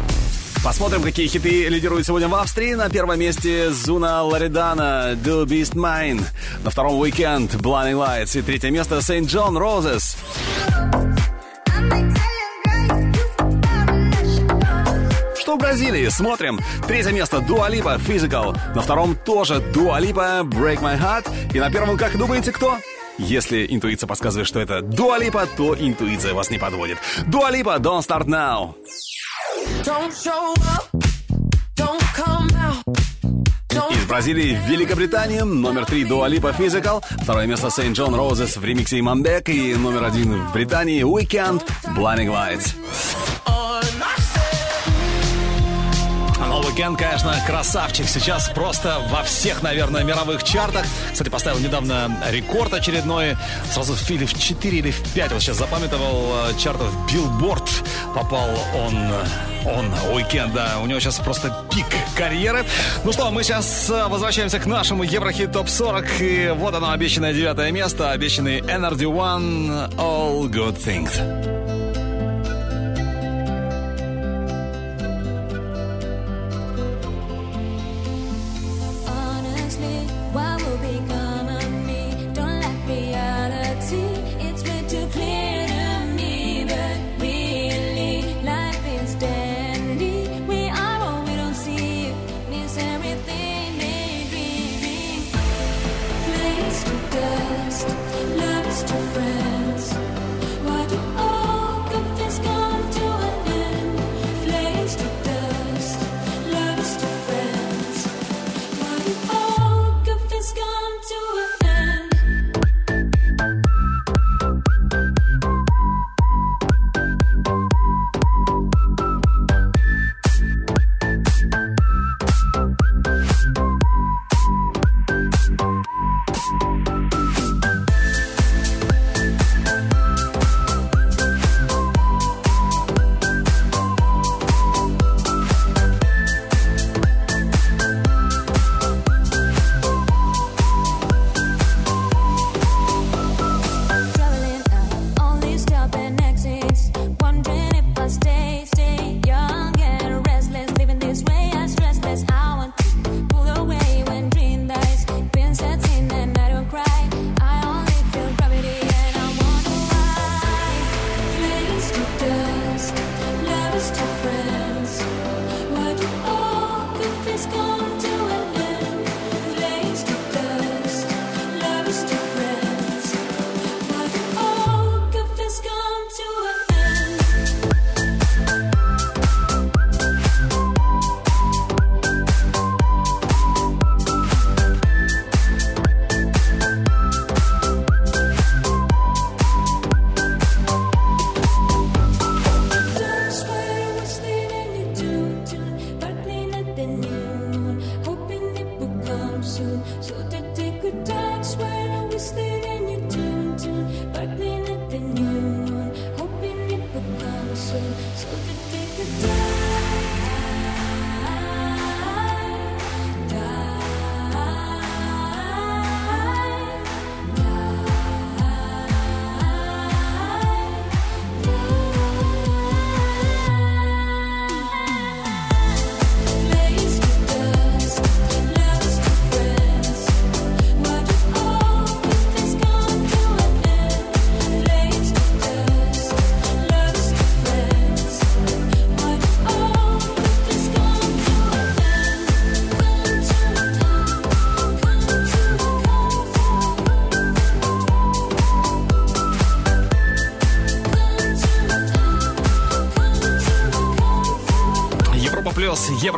[0.63, 2.73] Посмотрим, какие хиты лидируют сегодня в Австрии.
[2.73, 6.23] На первом месте Зуна Лоридана «Do Beast Mine».
[6.63, 8.39] На втором «Weekend» «Blinding Lights».
[8.39, 9.23] И третье место «St.
[9.23, 10.15] John Roses».
[15.37, 16.07] Что в Бразилии?
[16.07, 16.61] Смотрим.
[16.87, 18.57] Третье место Дуалипа Physical.
[18.73, 21.29] На втором тоже Дуалипа Break My Heart.
[21.53, 22.77] И на первом, как думаете, кто?
[23.17, 26.97] Если интуиция подсказывает, что это Дуалипа, то интуиция вас не подводит.
[27.27, 28.75] Дуалипа Don't Start Now.
[33.91, 37.91] Из Бразилии в Великобританию номер три Дуалипа Physical, второе место St.
[37.91, 41.63] John Roses в ремиксе Иманбек и номер один в Британии Weekend
[41.97, 42.73] Blinding Lights.
[46.47, 48.07] Но Weekend, конечно, красавчик.
[48.07, 50.85] Сейчас просто во всех, наверное, мировых чартах.
[51.11, 53.35] Кстати, поставил недавно рекорд очередной.
[53.71, 55.31] Сразу в, или в 4 или в 5.
[55.31, 57.67] Вот сейчас запамятовал э, чартов Billboard.
[58.15, 58.97] Попал он,
[59.65, 60.79] он, Weekend, да.
[60.81, 62.65] У него сейчас просто пик карьеры.
[63.03, 66.05] Ну что, мы сейчас э, возвращаемся к нашему Еврохит Топ 40.
[66.21, 68.11] И вот оно, обещанное девятое место.
[68.11, 71.62] Обещанный Energy One All Good Things.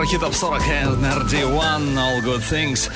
[0.06, 2.92] 40 хитов 40 NRD One All Good Things.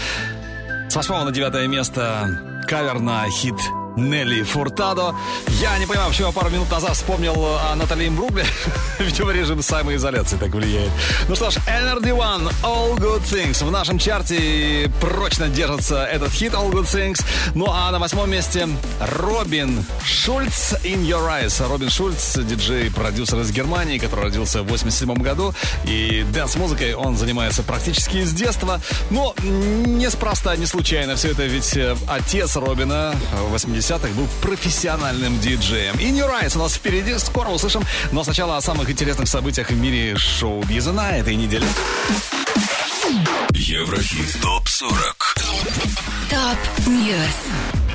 [0.90, 3.56] С 8 на 9 место кавер на хит
[3.98, 5.16] Нелли Фуртадо.
[5.60, 8.46] Я не понимаю, почему я пару минут назад вспомнил о Натали Имбругле.
[9.00, 10.90] Видимо, режим самоизоляции так влияет.
[11.28, 13.66] Ну что ж, NRD1, All Good Things.
[13.66, 17.22] В нашем чарте прочно держится этот хит All Good Things.
[17.56, 18.70] Ну а на восьмом месте
[19.02, 21.68] Робин Шульц In Your Eyes.
[21.68, 25.54] Робин Шульц, диджей-продюсер из Германии, который родился в 87 году.
[25.84, 28.80] И dance-музыкой он занимается практически с детства.
[29.10, 31.78] Но неспроста, не случайно все это, ведь
[32.08, 33.14] отец Робина
[33.50, 35.49] в 80-х был профессиональным диджеем.
[35.58, 37.84] In Your Eyes у нас впереди, скоро услышим.
[38.12, 41.66] Но сначала о самых интересных событиях в мире шоу-биза на этой неделе.
[43.52, 45.40] Еврохит ТОП-40
[46.30, 47.18] Top News.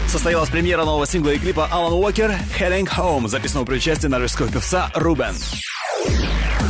[0.09, 4.91] Состоялась премьера нового сингла и клипа Алан Уокер «Heading Home», записанного при участии норвежского певца
[4.95, 5.37] Рубен.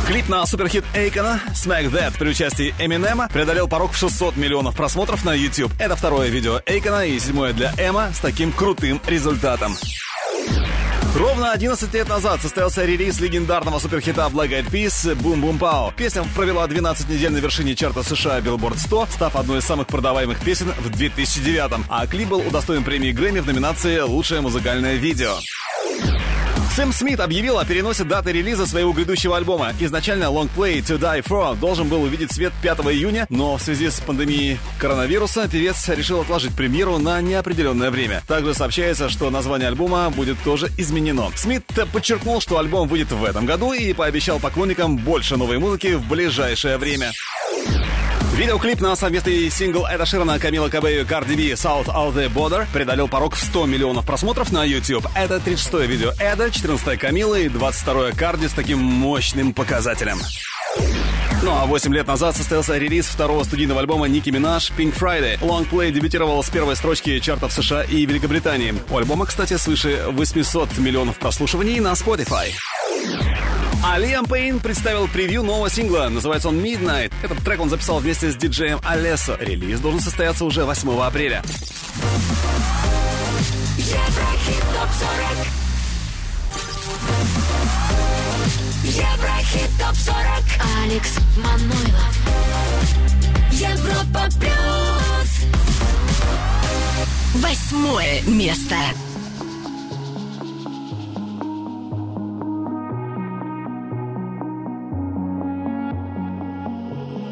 [0.07, 5.25] Клип на суперхит Эйкона «Smack That» при участии Эминема преодолел порог в 600 миллионов просмотров
[5.25, 5.71] на YouTube.
[5.79, 9.75] Это второе видео Эйкона и седьмое для Эма с таким крутым результатом.
[11.15, 15.93] Ровно 11 лет назад состоялся релиз легендарного суперхита Black Eyed Peas «Boom Boom Pow».
[15.95, 20.37] Песня провела 12 недель на вершине чарта США Billboard 100, став одной из самых продаваемых
[20.41, 25.35] песен в 2009 а клип был удостоен премии Грэмми в номинации «Лучшее музыкальное видео».
[26.75, 29.71] Сэм Смит объявил о переносе даты релиза своего грядущего альбома.
[29.79, 34.01] Изначально лонгплей To Die For должен был увидеть свет 5 июня, но в связи с
[34.01, 38.23] пандемией коронавируса певец решил отложить премьеру на неопределенное время.
[38.27, 41.31] Также сообщается, что название альбома будет тоже изменено.
[41.35, 46.05] Смит подчеркнул, что альбом выйдет в этом году и пообещал поклонникам больше новой музыки в
[46.09, 47.13] ближайшее время.
[48.35, 53.07] Видеоклип на совместный сингл Эда Ширана, Камила Кабею, Cardi B, South of the Border преодолел
[53.07, 55.07] порог в 100 миллионов просмотров на YouTube.
[55.15, 60.17] Это 36-е видео Эда, 14-е Камилы и 22-е Карди с таким мощным показателем.
[61.43, 65.37] Ну а 8 лет назад состоялся релиз второго студийного альбома Ники Минаж Pink Friday.
[65.41, 68.73] Лонгплей дебютировал с первой строчки чартов США и Великобритании.
[68.89, 72.51] У альбома, кстати, свыше 800 миллионов прослушиваний на Spotify.
[73.87, 76.09] А Лиам Пейн представил превью нового сингла.
[76.09, 77.13] Называется он Midnight.
[77.21, 79.37] Этот трек он записал вместе с диджеем Алессо.
[79.39, 81.43] Релиз должен состояться уже 8 апреля.
[83.77, 85.47] Еврохит ТОП-40
[88.85, 90.43] Еврохит ТОП-40
[90.83, 92.15] Алекс Манойлов.
[93.51, 95.29] Европа Плюс
[97.35, 98.77] Восьмое место.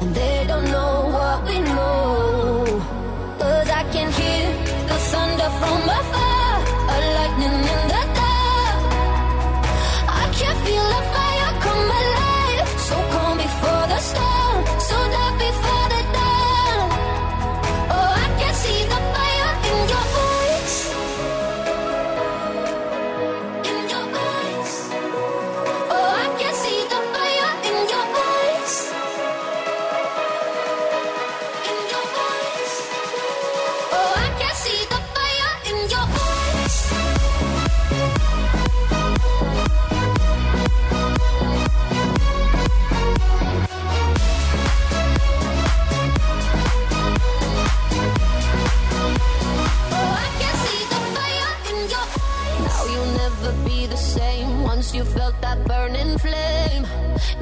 [0.00, 2.64] They don't know what we know.
[3.38, 4.46] Cause I can hear
[4.88, 6.29] the thunder from afar,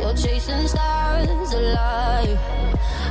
[0.09, 2.39] You're chasing stars alive.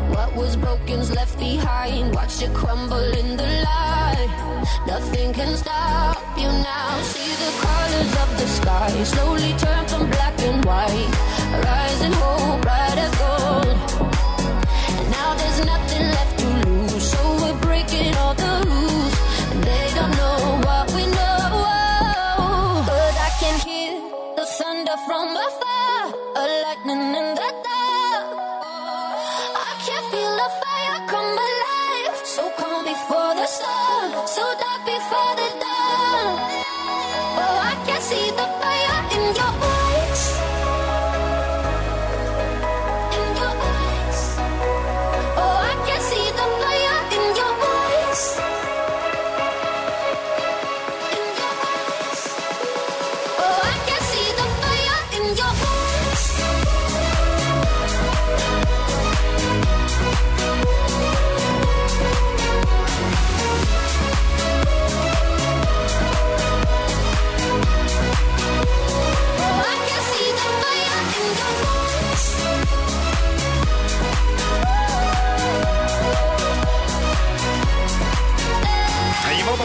[0.10, 2.16] What was broken's left behind.
[2.16, 4.64] Watch it crumble in the light.
[4.88, 7.00] Nothing can stop you now.
[7.04, 11.14] See the colors of the sky slowly turn from black and white.
[11.66, 13.78] Rising hope, bright as gold.
[14.98, 16.17] And now there's nothing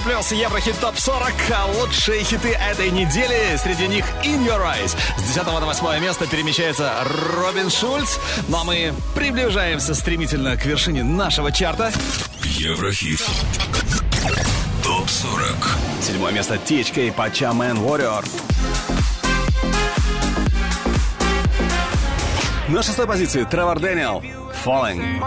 [0.04, 1.32] плюс Еврохит ТОП 40.
[1.54, 3.56] А Лучшие хиты этой недели.
[3.56, 4.96] Среди них In Your Eyes.
[5.18, 6.92] С 10 на 8 место перемещается
[7.36, 8.18] Робин Шульц.
[8.48, 11.92] Ну а мы приближаемся стремительно к вершине нашего чарта.
[12.44, 13.20] Еврохит.
[14.82, 15.56] Топ 40.
[16.00, 18.24] Седьмое место THK Пача Man Warrior.
[22.68, 24.22] На шестой позиции Тревор Дэниел
[24.64, 25.20] Falling.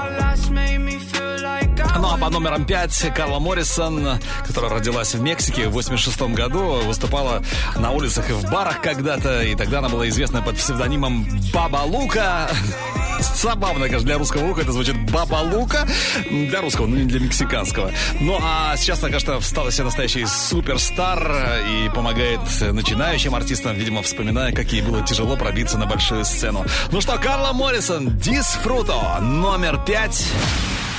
[1.98, 7.42] Ну а по номерам 5 Карла Моррисон, которая родилась в Мексике в 86 году, выступала
[7.78, 12.50] на улицах и в барах когда-то, и тогда она была известна под псевдонимом Баба Лука.
[13.36, 15.88] Забавно, конечно, для русского уха это звучит Баба Лука.
[16.30, 17.92] Для русского, но не для мексиканского.
[18.20, 24.52] Ну, а сейчас она, конечно, стала себе настоящий суперстар и помогает начинающим артистам, видимо, вспоминая,
[24.52, 26.66] как ей было тяжело пробиться на большую сцену.
[26.92, 30.26] Ну что, Карла Моррисон, Дисфруто, номер пять.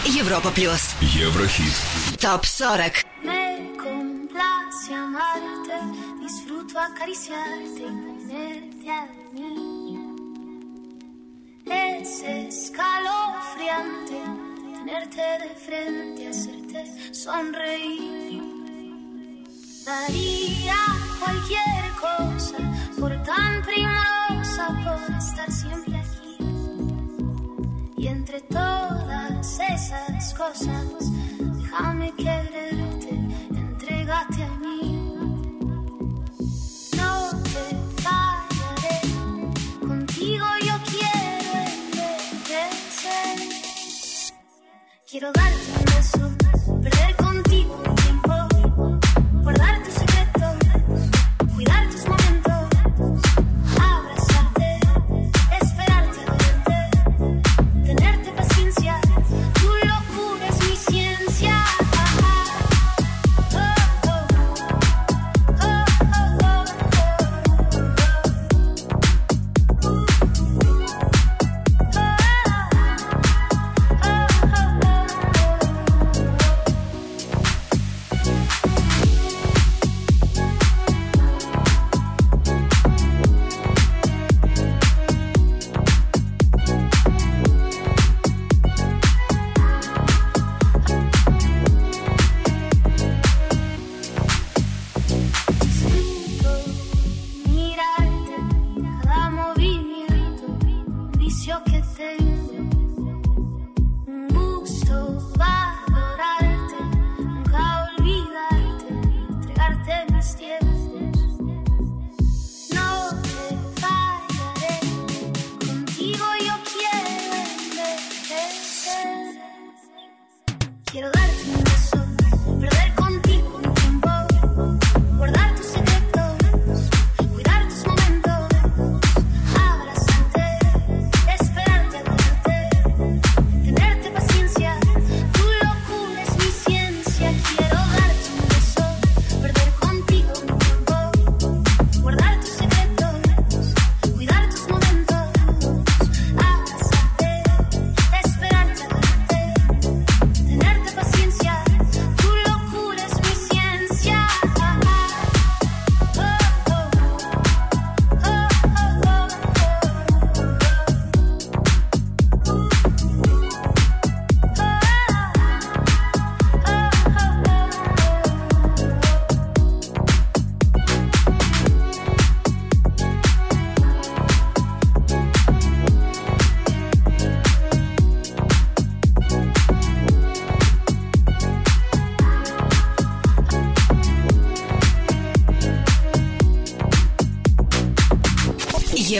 [0.05, 0.95] Европа плюс.
[1.01, 1.73] Еврохит.
[2.19, 3.03] Топ 40.
[3.23, 5.77] Me complace amarte,
[6.22, 9.99] disfruto acariciarte y ponerte a mí.
[11.65, 14.22] Es escalofriante
[14.81, 18.41] tenerte de frente, hacerte sonreír.
[19.85, 20.76] Daría
[21.19, 22.57] cualquier cosa
[22.99, 25.84] por tan primorosa, por estar siempre
[29.72, 33.10] Esas cosas, déjame quererte,
[33.51, 35.14] entrégate a mí.
[36.97, 39.01] No te fallaré,
[39.86, 41.52] contigo yo quiero
[42.47, 43.38] envejecer.
[45.09, 46.35] Quiero darte un beso,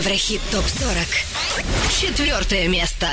[0.07, 1.99] Еврохит ТОП-40.
[1.99, 3.07] Четвертое место.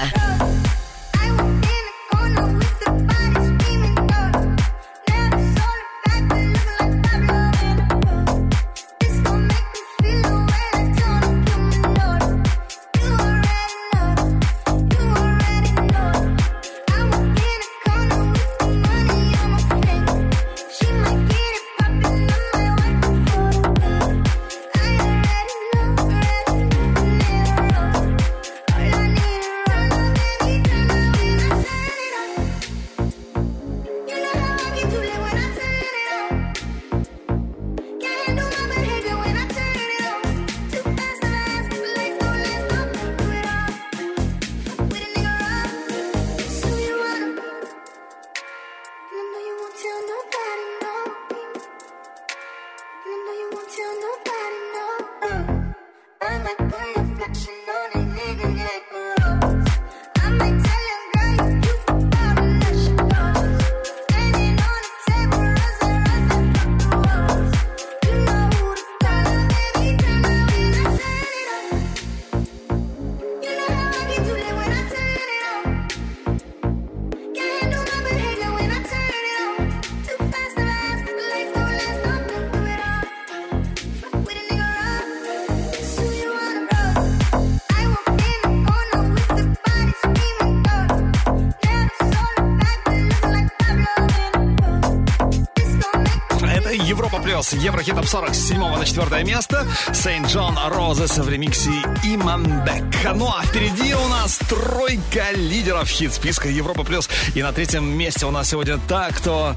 [97.44, 97.64] Плюс.
[97.64, 99.66] Еврохит Топ 40 с 7 на 4 место.
[99.92, 101.70] Сейнт Джон Розес в ремиксе
[102.04, 102.84] Иманбек.
[103.14, 107.08] Ну а впереди у нас тройка лидеров хит-списка Европа Плюс.
[107.34, 109.54] И на третьем месте у нас сегодня та, кто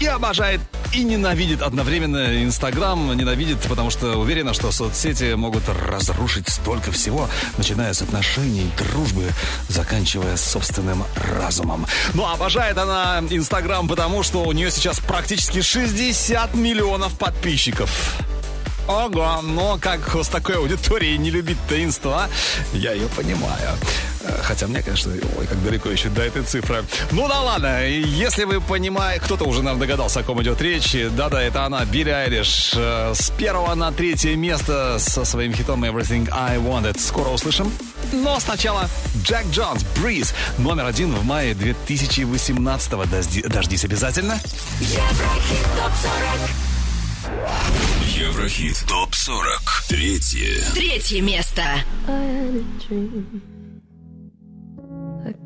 [0.00, 0.60] и обожает,
[0.92, 3.16] и ненавидит одновременно Инстаграм.
[3.16, 9.28] Ненавидит, потому что уверена, что соцсети могут разрушить столько всего, начиная с отношений, дружбы,
[9.68, 11.86] заканчивая собственным разумом.
[12.14, 17.90] Ну, а обожает она Инстаграм, потому что у нее сейчас практически 60 миллионов подписчиков.
[18.88, 22.28] Ого, но как с такой аудиторией не любить-то инста, а?
[22.72, 23.78] Я ее понимаю.
[24.52, 26.84] Хотя мне, конечно, ой, как далеко еще до этой цифры.
[27.10, 30.94] Ну да ладно, если вы понимаете, кто-то уже, наверное, догадался, о ком идет речь.
[31.16, 32.72] Да-да, это она, Билли Айлиш.
[32.76, 37.00] Э, С первого на третье место со своим хитом Everything I Wanted.
[37.00, 37.72] Скоро услышим.
[38.12, 38.90] Но сначала
[39.24, 43.04] Джек Джонс, Breeze, номер один в мае 2018-го.
[43.04, 44.38] Дожди- Дождись обязательно.
[44.80, 46.50] Еврохит ТОП-40.
[48.18, 49.88] Еврохит ТОП-40.
[49.88, 50.62] Третье.
[50.74, 51.62] Третье место.
[52.06, 53.42] I had a dream.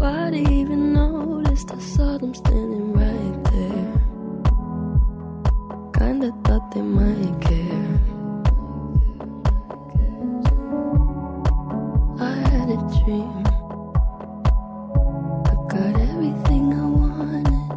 [0.00, 1.70] Nobody even noticed.
[1.74, 3.92] I saw them standing right there.
[5.92, 8.00] Kinda thought they might care.
[12.18, 13.44] I had a dream.
[15.52, 17.70] I got everything I wanted.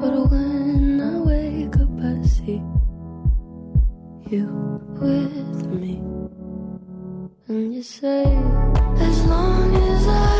[0.00, 2.60] But when I wake up, I see
[4.32, 4.46] you
[4.98, 6.02] with me.
[7.46, 8.24] And you say,
[8.98, 10.39] as long as I'm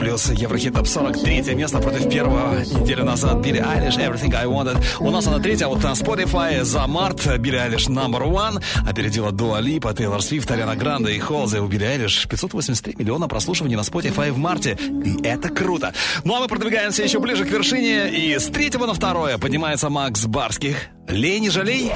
[0.00, 3.42] Плюс Еврохит Топ 40, третье место против первого неделю назад.
[3.42, 4.82] Билли Айлиш, Everything I Wanted.
[4.98, 8.62] У нас она третья, вот на Spotify за март Билли Айлиш Number One.
[8.88, 11.60] Опередила Дуа Липа, Тейлор Свифт, Ариана Гранде и Холзе.
[11.60, 14.78] У Билли Айлиш 583 миллиона прослушиваний на Spotify в марте.
[15.04, 15.92] И это круто.
[16.24, 18.08] Ну а мы продвигаемся еще ближе к вершине.
[18.08, 20.76] И с третьего на второе поднимается Макс Барских.
[21.08, 21.92] Лей, не жалей.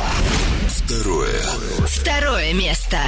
[0.68, 1.40] Второе.
[1.86, 2.98] Второе место.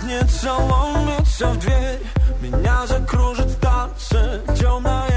[0.00, 2.00] Пятница ломится в дверь.
[2.40, 5.09] Меня закружит в танце Темное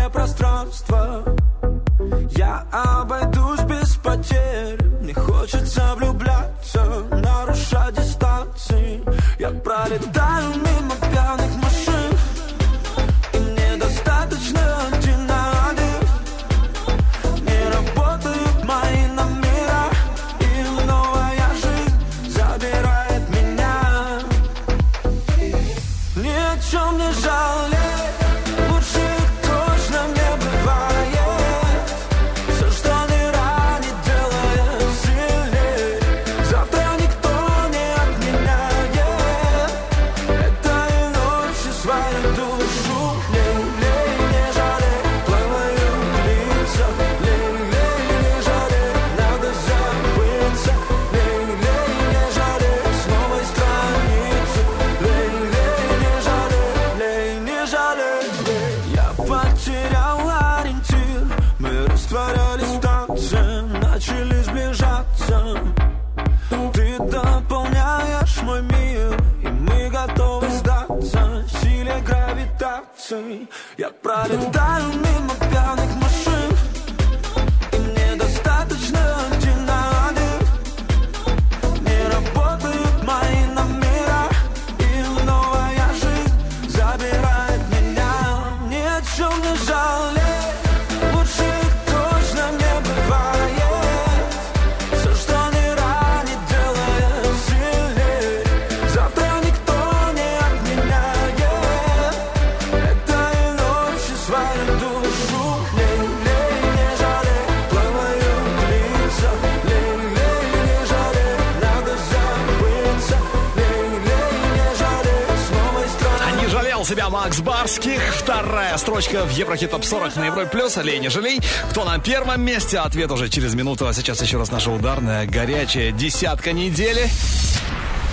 [119.63, 120.77] строчка в Еврохит Топ 40 на Европе Плюс.
[120.77, 121.41] Лей, не жалей.
[121.69, 122.79] Кто на первом месте?
[122.79, 123.87] Ответ уже через минуту.
[123.87, 127.09] А сейчас еще раз наша ударная, горячая десятка недели.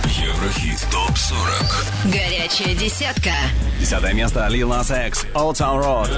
[0.05, 3.31] Еврохит ТОП 40 Горячая десятка.
[3.79, 6.09] Десятое место Lil Nas X, Old Town Road.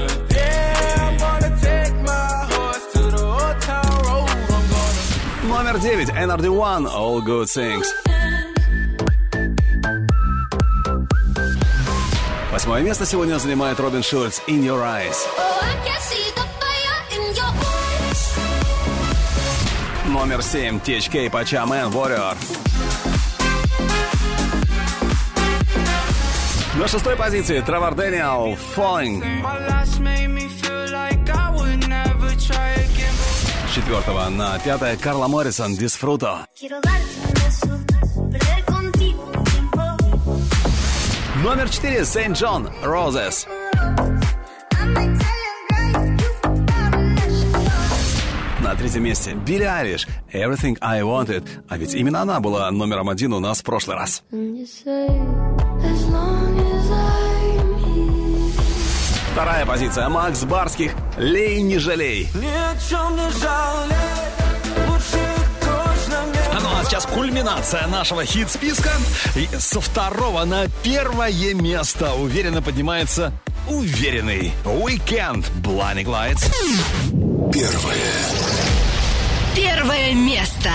[5.44, 8.03] Номер девять NRD One, All Good Things.
[12.74, 15.16] Восьмое место сегодня занимает Робин Шульц, In Your Eyes.
[20.08, 22.36] Номер семь THK Пача Man Warrior.
[26.80, 29.24] На шестой позиции Тревор Дэниел, Falling.
[33.76, 36.40] Четвертого на пятое Карла Моррисон, Disfruto.
[41.44, 43.46] Номер четыре Сейнт Джон, Roses.
[48.62, 51.46] На третьем месте Билли Айлиш, Everything I Wanted.
[51.68, 54.24] А ведь именно она была номером один у нас в прошлый раз.
[59.34, 62.30] Вторая позиция Макс Барских, Лей не жалей.
[62.36, 64.33] Ни о чем не жалей.
[66.84, 68.92] Сейчас кульминация нашего хит-списка.
[69.36, 73.32] И со второго на первое место уверенно поднимается
[73.68, 76.52] уверенный Weekend Blinding Lights.
[77.52, 78.14] Первое.
[79.56, 80.72] Первое место.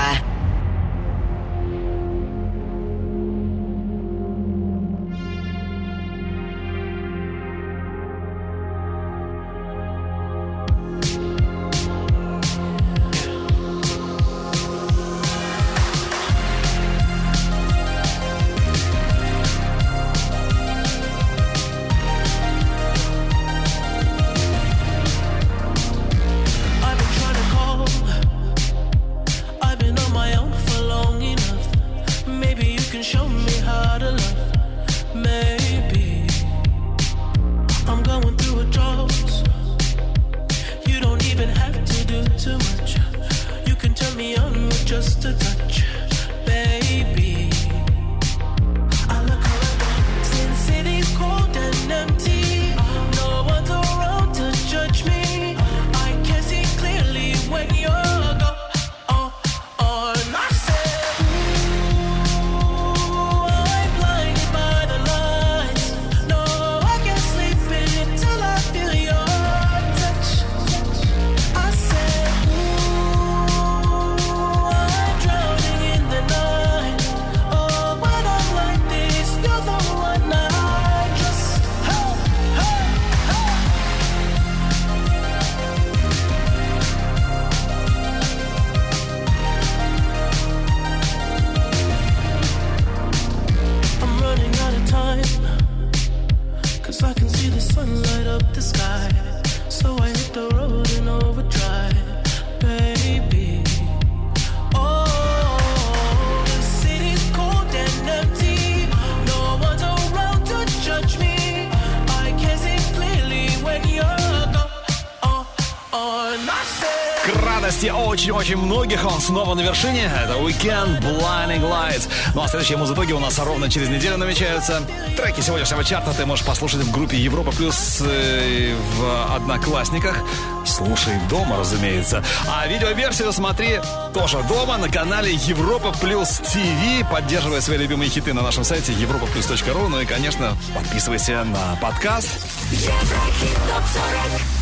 [118.48, 120.10] Очень-очень многих он снова на вершине.
[120.24, 122.08] Это Weekend Blinding Lights.
[122.34, 124.82] Ну а следующие музытоги у нас ровно через неделю намечаются.
[125.16, 130.16] Треки сегодняшнего чарта ты можешь послушать в группе Европа Плюс э, в Одноклассниках.
[130.64, 132.24] Слушай дома, разумеется.
[132.48, 133.80] А видеоверсию смотри
[134.14, 137.10] тоже дома на канале Европа Плюс ТВ.
[137.10, 139.88] Поддерживай свои любимые хиты на нашем сайте europaplus.ru.
[139.88, 142.30] Ну и, конечно, подписывайся на подкаст.
[142.70, 144.57] Еврохит топ 40